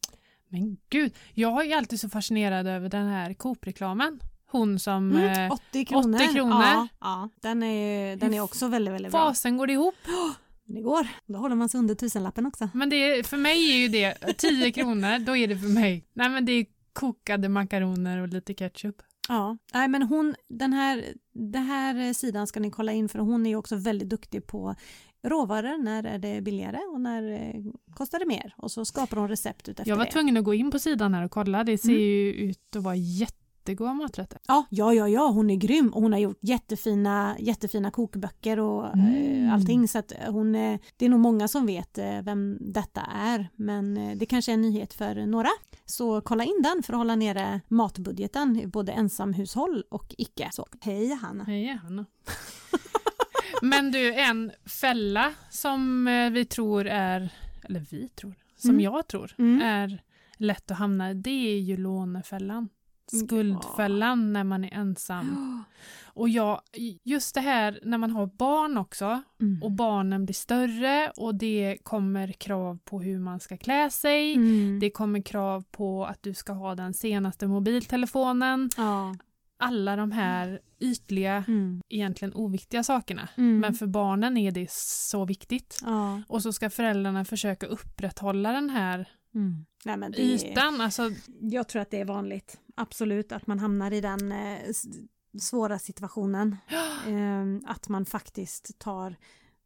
[0.48, 4.20] Men gud, jag är alltid så fascinerad över den här Coop-reklamen.
[4.52, 5.12] Hon som...
[5.12, 6.16] Mm, Eh, 80 kronor.
[6.24, 6.62] 80 kronor.
[6.64, 9.22] Ja, ja den, är, den är också väldigt, väldigt bra.
[9.22, 9.96] fasen går det ihop?
[10.74, 11.08] Det går.
[11.26, 12.70] Då håller man sig under tusenlappen också.
[12.74, 16.06] Men det är, för mig är ju det 10 kronor, då är det för mig.
[16.14, 18.96] Nej men det är kokade makaroner och lite ketchup.
[19.30, 23.46] Ja, nej men hon, den här, den här sidan ska ni kolla in för hon
[23.46, 24.76] är ju också väldigt duktig på
[25.24, 27.62] råvaror, när är det billigare och när eh,
[27.94, 30.12] kostar det mer och så skapar hon recept utefter Jag var det.
[30.12, 32.02] tvungen att gå in på sidan här och kolla, det ser Mm.
[32.02, 32.96] ju ut att vara
[33.62, 34.40] jättegoda maträtter.
[34.48, 38.94] Ja, ja, ja, ja, hon är grym och hon har gjort jättefina, jättefina kokböcker och
[38.94, 39.46] Mm.
[39.48, 43.02] eh, allting så att hon, eh, det är nog många som vet eh, vem detta
[43.02, 45.50] är men eh, det kanske är en nyhet för några.
[45.86, 50.50] Så kolla in den för att hålla nere matbudgeten både ensamhushåll och icke.
[50.54, 51.44] Så hej Hanna!
[51.44, 52.06] Hej Hanna.
[53.62, 54.52] Men du, en
[54.82, 57.30] fälla som eh, vi tror är,
[57.64, 58.82] eller vi tror, som Mm.
[58.82, 59.62] jag tror Mm.
[59.62, 60.02] är
[60.38, 62.70] lätt att hamna i, det är ju lånefällan.
[63.20, 65.64] Skuldfällan när man är ensam.
[66.14, 66.62] Och jag,
[67.04, 69.64] just det här när man har barn också Mm.
[69.64, 74.34] och barnen blir större och det kommer krav på hur man ska klä sig.
[74.36, 74.80] Mm.
[74.80, 78.70] Det kommer krav på att du ska ha den senaste mobiltelefonen.
[78.78, 79.16] Ja.
[79.60, 81.82] Alla de här ytliga, Mm.
[81.90, 83.30] egentligen oviktiga sakerna.
[83.38, 83.60] Mm.
[83.60, 85.80] Men för barnen är det så viktigt.
[85.86, 86.22] ja.
[86.28, 89.66] Och så ska föräldrarna försöka upprätthålla den här Mm.
[89.86, 90.82] Nej, det, ytan.
[90.82, 91.10] Alltså,
[91.42, 94.60] Jag tror att det är vanligt, absolut, att man hamnar i den eh,
[95.42, 96.56] svåra situationen.
[97.08, 99.16] Eh, att man faktiskt tar,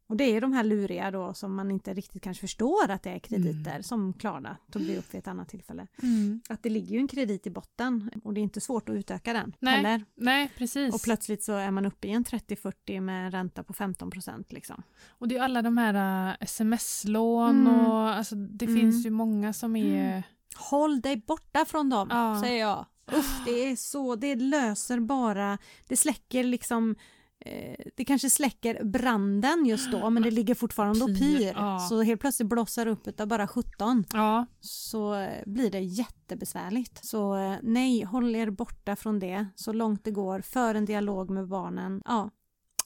[0.06, 3.10] och det är de här luriga då som man inte riktigt kanske förstår att det
[3.10, 3.82] är krediter Mm.
[3.82, 5.86] som Klara tog vi upp vid ett annat tillfälle.
[6.02, 6.40] mm.
[6.48, 9.32] Att det ligger ju en kredit i botten och det är inte svårt att utöka
[9.32, 9.76] den Nej.
[9.76, 10.04] heller.
[10.14, 10.94] Nej, precis.
[10.94, 14.82] Och plötsligt så är man uppe i en 30-40 med ränta på 15 procent liksom.
[15.08, 17.86] Och det är alla de här äh, sms-lån Mm.
[17.86, 18.80] och alltså, det Mm.
[18.80, 20.22] finns ju många som är...
[20.56, 22.40] Håll dig borta från dem, Ja.
[22.42, 22.86] säger jag.
[23.12, 26.96] Uff, det är så, det löser bara, det släcker liksom
[27.40, 31.78] eh, det kanske släcker branden just då men det ligger fortfarande och Pyr, ja.
[31.78, 37.04] Så helt plötsligt blossar upp utav bara 17 Ja, så eh, blir det jättebesvärligt.
[37.04, 40.40] Så eh, nej, håll er borta från det så långt det går.
[40.40, 42.02] För en dialog med barnen.
[42.04, 42.30] Ja,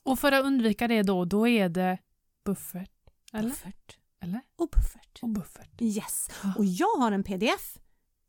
[0.02, 1.98] och för att undvika det då, då är det
[2.44, 2.90] buffert.
[3.32, 3.48] Eller?
[3.48, 3.96] buffert.
[4.22, 4.40] Eller?
[4.56, 5.18] Och buffert.
[5.22, 5.82] Och buffert.
[5.82, 6.28] Yes.
[6.56, 7.78] Och jag har en pdf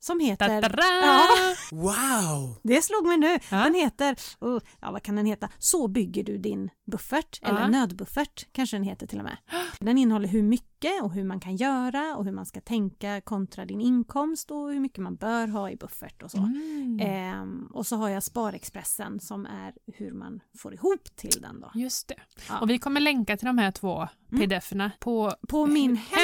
[0.03, 0.73] som heter!
[0.77, 1.27] Ja.
[1.71, 2.59] Wow!
[2.63, 3.39] Det slog mig nu.
[3.51, 3.63] Ja.
[3.63, 5.49] Den heter, oh, ja vad kan den heta?
[5.59, 7.47] Så bygger du din buffert, Ja.
[7.47, 9.37] eller nödbuffert kanske den heter till och med.
[9.79, 13.65] Den innehåller hur mycket och hur man kan göra och hur man ska tänka kontra
[13.65, 16.37] din inkomst och hur mycket man bör ha i buffert och så.
[16.37, 16.99] Mm.
[17.01, 21.71] Ehm, och så har jag Sparexpressen som är hur man får ihop till den då.
[21.75, 22.15] Just det.
[22.49, 22.59] Ja.
[22.59, 24.41] Och vi kommer länka till de här två Mm.
[24.49, 26.19] pdf-erna på, På min hemsida,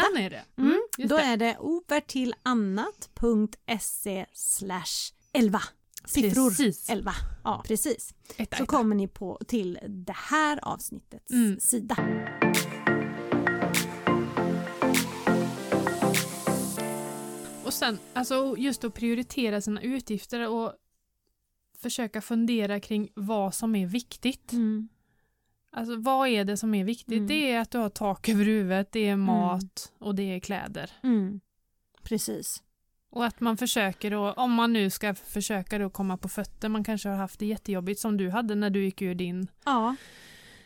[0.00, 0.16] hemsidan.
[0.24, 0.44] är det.
[0.62, 1.22] mm, just då det.
[1.22, 3.17] är det obertillannat.se
[4.32, 5.60] slash 11.
[6.04, 6.90] Siffror Precis.
[6.90, 7.12] 11.
[7.44, 8.14] Ja, precis.
[8.36, 8.66] Etta, så etta.
[8.66, 11.60] kommer ni på till det här avsnittets Mm.
[11.60, 11.96] sida.
[17.64, 20.72] Och sen, alltså just att prioritera sina utgifter och
[21.78, 24.52] försöka fundera kring vad som är viktigt.
[25.70, 27.12] Alltså vad är det som är viktigt?
[27.16, 27.26] Mm.
[27.26, 30.90] Det är att du har tak över huvudet, det är mat och det är kläder.
[31.02, 31.40] Mm.
[32.02, 32.62] Precis.
[33.10, 36.84] Och att man försöker då, om man nu ska försöka då komma på fötter, man
[36.84, 39.96] kanske har haft det jättejobbigt som du hade när du gick ur din Ja,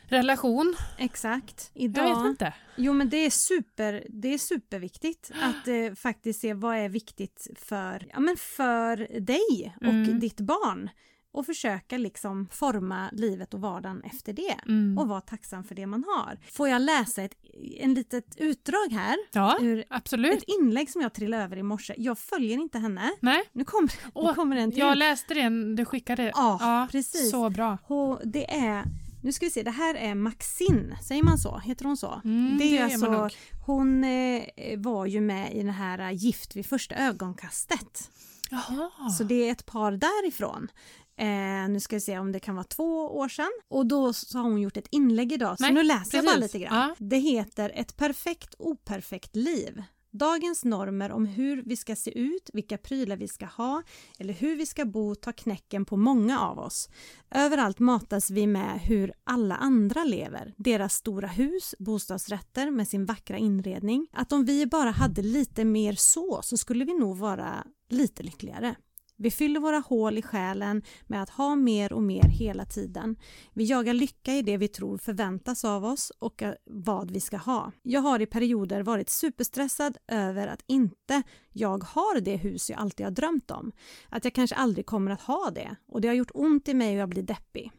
[0.05, 0.75] relation.
[0.99, 1.71] exakt.
[1.75, 2.55] Jag Idag, vet inte.
[2.77, 7.47] Jo men det är, super, det är superviktigt att eh, faktiskt se vad är viktigt
[7.57, 10.21] för, ja, men för dig och Mm.
[10.21, 10.91] ditt barn.
[11.33, 14.57] Och försöka liksom forma livet och vardagen efter det.
[14.67, 14.99] Mm.
[14.99, 16.39] Och vara tacksam för det man har.
[16.53, 17.35] Får jag läsa ett
[17.79, 19.17] en litet utdrag här?
[19.33, 20.35] Ja, Ur absolut.
[20.39, 21.95] ett inlägg som jag trillade över i morse.
[21.99, 23.13] Jag följer inte henne.
[23.21, 23.93] Nej, Nu kommer,
[24.29, 24.79] nu kommer en till.
[24.81, 26.33] jag läste det, du skickade.
[26.35, 27.31] Ja, precis.
[27.31, 27.79] Så bra.
[27.87, 28.85] Och det är
[29.23, 31.59] nu ska vi se, det här är Maxine, säger man så?
[31.59, 32.21] Heter hon så?
[32.25, 34.43] Mm, det är gör alltså, hon eh,
[34.79, 38.11] var ju med i den här eh, Gift vid första ögonkastet.
[38.51, 39.11] Jaha.
[39.11, 40.69] Så det är ett par därifrån.
[41.17, 43.51] Eh, nu ska vi se om det kan vara två år sedan.
[43.69, 46.35] Och då så har hon gjort ett inlägg idag, så Nej, nu läser jag bara
[46.35, 46.55] precis.
[46.55, 46.89] lite grann.
[46.89, 46.95] Ja.
[46.99, 49.83] Det heter Ett perfekt operfekt liv.
[50.15, 53.83] Dagens normer om hur vi ska se ut, vilka prylar vi ska ha
[54.19, 56.89] eller hur vi ska bo tar knäcken på många av oss.
[57.31, 60.55] Överallt matas vi med hur alla andra lever.
[60.57, 64.07] Deras stora hus, bostadsrätter med sin vackra inredning.
[64.13, 68.75] Att om vi bara hade lite mer så, så skulle vi nog vara lite lyckligare.
[69.23, 73.17] Vi fyller våra hål i själen med att ha mer och mer hela tiden.
[73.53, 77.37] Vi jagar lycka i det vi tror förväntas av oss och eh, vad vi ska
[77.37, 77.73] ha.
[77.83, 83.07] Jag har i perioder varit superstressad över att inte jag har det hus jag alltid
[83.07, 83.73] har drömt om.
[84.09, 86.95] Att jag kanske aldrig kommer att ha det och det har gjort ont i mig
[86.95, 87.71] och jag blir deppig.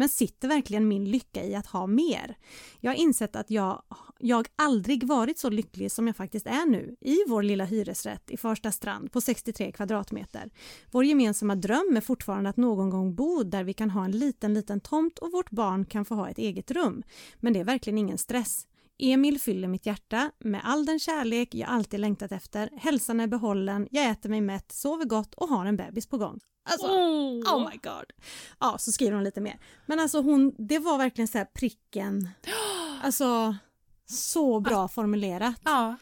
[0.00, 2.36] Men sitter verkligen min lycka i att ha mer?
[2.80, 3.82] Jag har insett att jag,
[4.18, 8.36] jag aldrig varit så lycklig som jag faktiskt är nu i vår lilla hyresrätt i
[8.36, 10.50] Farsta strand på 63 kvadratmeter.
[10.90, 14.54] Vår gemensamma dröm är fortfarande att någon gång bo där vi kan ha en liten,
[14.54, 17.02] liten tomt och vårt barn kan få ha ett eget rum.
[17.36, 18.66] Men det är verkligen ingen stress.
[19.00, 22.70] Emil fyller mitt hjärta med all den kärlek jag alltid längtat efter.
[22.76, 26.40] Hälsan är behållen, jag äter mig mätt, sover gott och har en bebis på gång.
[26.70, 27.54] Alltså, Oh.
[27.56, 28.12] oh my god.
[28.60, 29.58] Ja, så skriver hon lite mer.
[29.86, 32.28] Men alltså hon, det var verkligen så här pricken.
[33.02, 33.56] Alltså,
[34.06, 35.60] så bra formulerat.
[35.64, 35.96] Ja.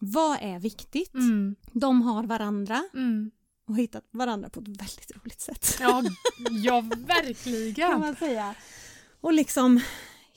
[0.00, 1.14] Vad är viktigt?
[1.14, 1.56] Mm.
[1.72, 3.30] De har varandra Mm.
[3.68, 5.76] och hittat varandra på ett väldigt roligt sätt.
[5.80, 6.02] Ja,
[6.50, 8.00] ja, kan verkligen.
[8.00, 8.54] man säga.
[9.20, 9.80] Och liksom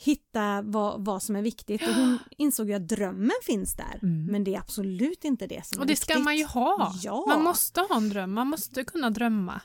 [0.04, 1.82] hitta vad, vad som är viktigt.
[1.82, 4.00] Och hon insåg ju att drömmen finns där.
[4.04, 4.26] Mm.
[4.26, 6.10] Men det är absolut inte det som Och är det viktigt.
[6.16, 6.94] ska man ju ha.
[7.04, 7.26] Ja.
[7.28, 9.62] Man måste ha en dröm, man måste kunna drömma.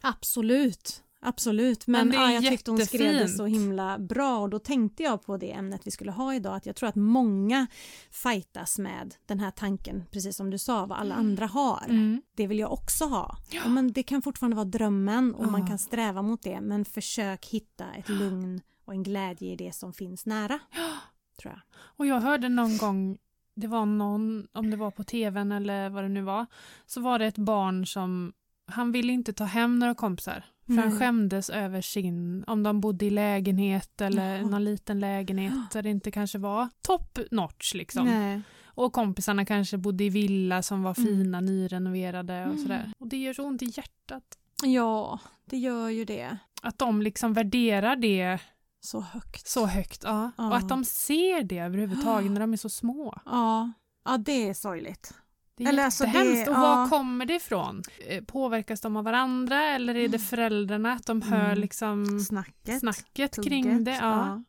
[0.00, 1.02] Absolut.
[1.20, 4.58] Absolut, men, Men det ja, jag tyckte hon skrev det så himla bra och då
[4.58, 7.66] tänkte jag på det ämnet vi skulle ha idag att jag tror att många
[8.10, 11.84] fightas med den här tanken, precis som du sa, vad alla andra har.
[11.88, 12.22] Mm.
[12.36, 13.36] Det vill jag också ha.
[13.50, 15.66] Ja, men det kan fortfarande vara drömmen och man Ja.
[15.66, 19.92] kan sträva mot det men försök hitta ett lugn och en glädje i det som
[19.92, 20.58] finns nära.
[21.42, 21.60] Tror jag.
[21.78, 23.18] Och jag hörde någon gång,
[23.54, 26.46] det var någon, om det var på tvn eller vad det nu var,
[26.86, 28.32] så var det ett barn som,
[28.66, 30.44] han ville inte ta hem några kompisar.
[30.66, 34.46] För han skämdes över sin, om de bodde i lägenhet eller Jaha.
[34.46, 38.04] någon liten lägenhet där det inte kanske var top notch liksom.
[38.06, 38.40] Nej.
[38.64, 41.06] Och kompisarna kanske bodde i villa som var Mm.
[41.08, 42.58] fina, nyrenoverade och Mm.
[42.62, 42.92] sådär.
[42.98, 44.38] Och det gör så ont i hjärtat.
[44.62, 46.36] Ja, det gör ju det.
[46.62, 48.38] Att de liksom värderar det
[48.86, 49.46] Så högt.
[49.48, 50.00] så högt.
[50.04, 50.30] Ja.
[50.38, 50.48] Ja.
[50.48, 53.18] Och att de ser det överhuvudtaget när de är så små.
[53.24, 53.72] Ja,
[54.04, 55.14] ja det är sorgligt.
[55.56, 56.48] Det är Eller alltså det- jättehemskt.
[56.48, 56.60] och ja.
[56.60, 57.82] var kommer det ifrån?
[58.06, 60.92] Eh, Påverkas de av varandra eller är det föräldrarna?
[60.92, 61.58] Att de hör Mm.
[61.58, 62.80] liksom Snacket.
[62.80, 63.48] snacket tugget.
[63.50, 63.90] kring det?
[63.90, 63.98] Ja.
[64.00, 64.42] Ja,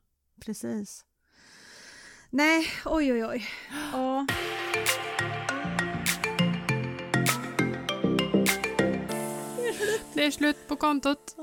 [0.45, 1.05] precis.
[2.29, 3.45] Nej, oj oj oj.
[3.93, 4.25] Ja.
[10.13, 11.35] Det är slut på kontot.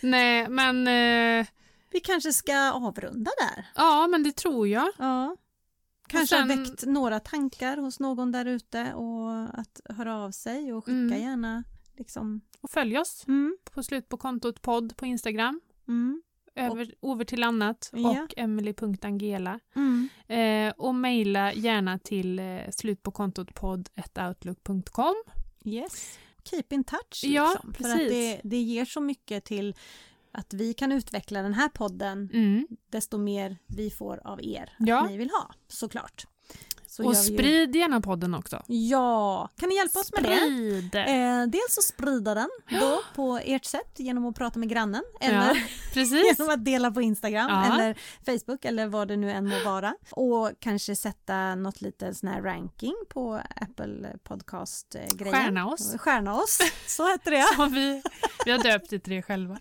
[0.00, 1.46] Nej, men eh,
[1.90, 3.66] Vi kanske ska avrunda där.
[3.74, 4.88] ja, men det tror jag.
[4.98, 5.36] Ja.
[6.08, 10.72] Kanske har sen- väckt några tankar hos någon där ute och att höra av sig
[10.72, 11.22] och skicka Mm.
[11.22, 11.64] gärna
[11.96, 12.40] liksom.
[12.60, 15.60] Och följ oss Mm, på slut på kontot podd på Instagram.
[15.88, 16.22] mm,
[16.54, 18.22] Över, over till annat Ja.
[18.22, 19.60] och emily.angela.
[19.76, 20.08] mm.
[20.28, 25.14] Eh, och mejla gärna till eh, slutpåkontot podd.outlook.com.
[25.64, 26.18] Yes.
[26.44, 27.24] Keep in touch.
[27.24, 28.10] Ja, Liksom, för att precis.
[28.12, 29.74] det, det ger så mycket till
[30.32, 32.66] att vi kan utveckla den här podden Mm.
[32.90, 35.00] desto mer vi får av er Ja.
[35.04, 36.26] att ni vill ha, såklart.
[36.86, 38.62] Så Och vi ju- sprid gärna podden också.
[38.66, 40.36] Ja, kan ni hjälpa oss med det?
[40.36, 40.94] Sprid!
[40.94, 42.48] Eh, dels att sprida den
[42.80, 46.02] då på ert sätt genom att prata med grannen eller Ja,
[46.38, 47.74] genom att dela på Instagram Ja.
[47.74, 49.94] eller Facebook eller vad det nu än må vara.
[50.10, 55.32] Och kanske sätta något lite sån här ranking på Apple Podcast-grejen.
[55.34, 55.94] Stjärna oss.
[55.98, 57.46] Stjärna oss, så heter det.
[57.56, 58.02] Som vi,
[58.44, 59.58] vi har döpt det till det själva.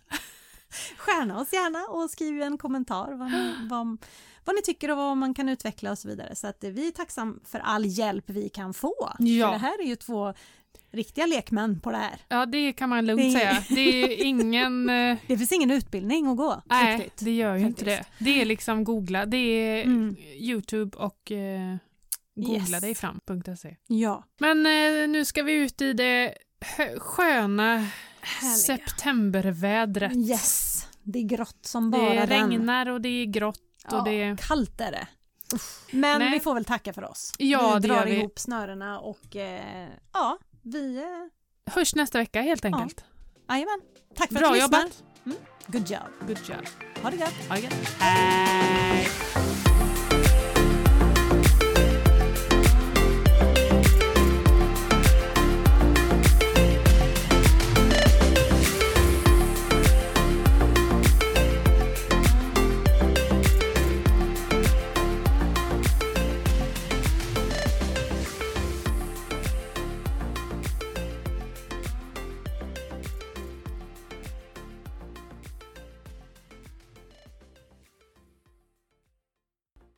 [0.98, 3.98] Stjärna oss gärna och skriv en kommentar vad ni, vad,
[4.46, 6.36] vad ni tycker och vad man kan utveckla och så vidare.
[6.36, 9.12] Så att vi är tacksam för all hjälp vi kan få.
[9.20, 9.48] Ja.
[9.48, 10.34] För det här är ju två
[10.92, 12.20] riktiga lekmän på det här.
[12.28, 13.64] Ja, det kan man lugnt Det- säga.
[13.70, 14.90] Det är ingen...
[15.10, 16.62] eh, Det finns ingen utbildning att gå.
[16.66, 17.26] Nej, riktigt.
[17.26, 17.98] det gör ju inte det.
[17.98, 18.20] faktiskt.
[18.26, 19.26] Det är liksom googla.
[19.26, 20.16] Det är Mm.
[20.36, 21.76] Youtube och eh,
[22.36, 22.82] googla Yes.
[22.82, 23.76] dig fram.se.
[23.88, 26.34] Ja, Men eh, nu ska vi ut i det
[27.00, 27.88] sköna
[28.22, 28.56] härliga.
[28.58, 30.16] septembervädret.
[30.16, 33.60] Yes, det är grått som bara Det regnar och det är grått
[33.92, 34.36] Ja, och det...
[34.48, 35.08] kallt är det.
[35.92, 36.32] Men Nej.
[36.32, 37.34] vi får väl tacka för oss.
[37.38, 38.16] Ja, vi det drar gör vi.
[38.16, 40.98] ihop snörena och eh, ja, vi...
[40.98, 43.04] Eh, Hörs nästa vecka helt enkelt.
[43.50, 43.80] Jajamän.
[44.16, 44.80] Tack för Bra att du lyssnar.
[44.82, 45.04] jobbat.
[45.68, 46.28] Good job.
[46.28, 46.66] Good job.
[47.04, 47.34] Ha det gött.
[47.50, 47.74] Ha det gött.
[48.00, 49.08] Hej!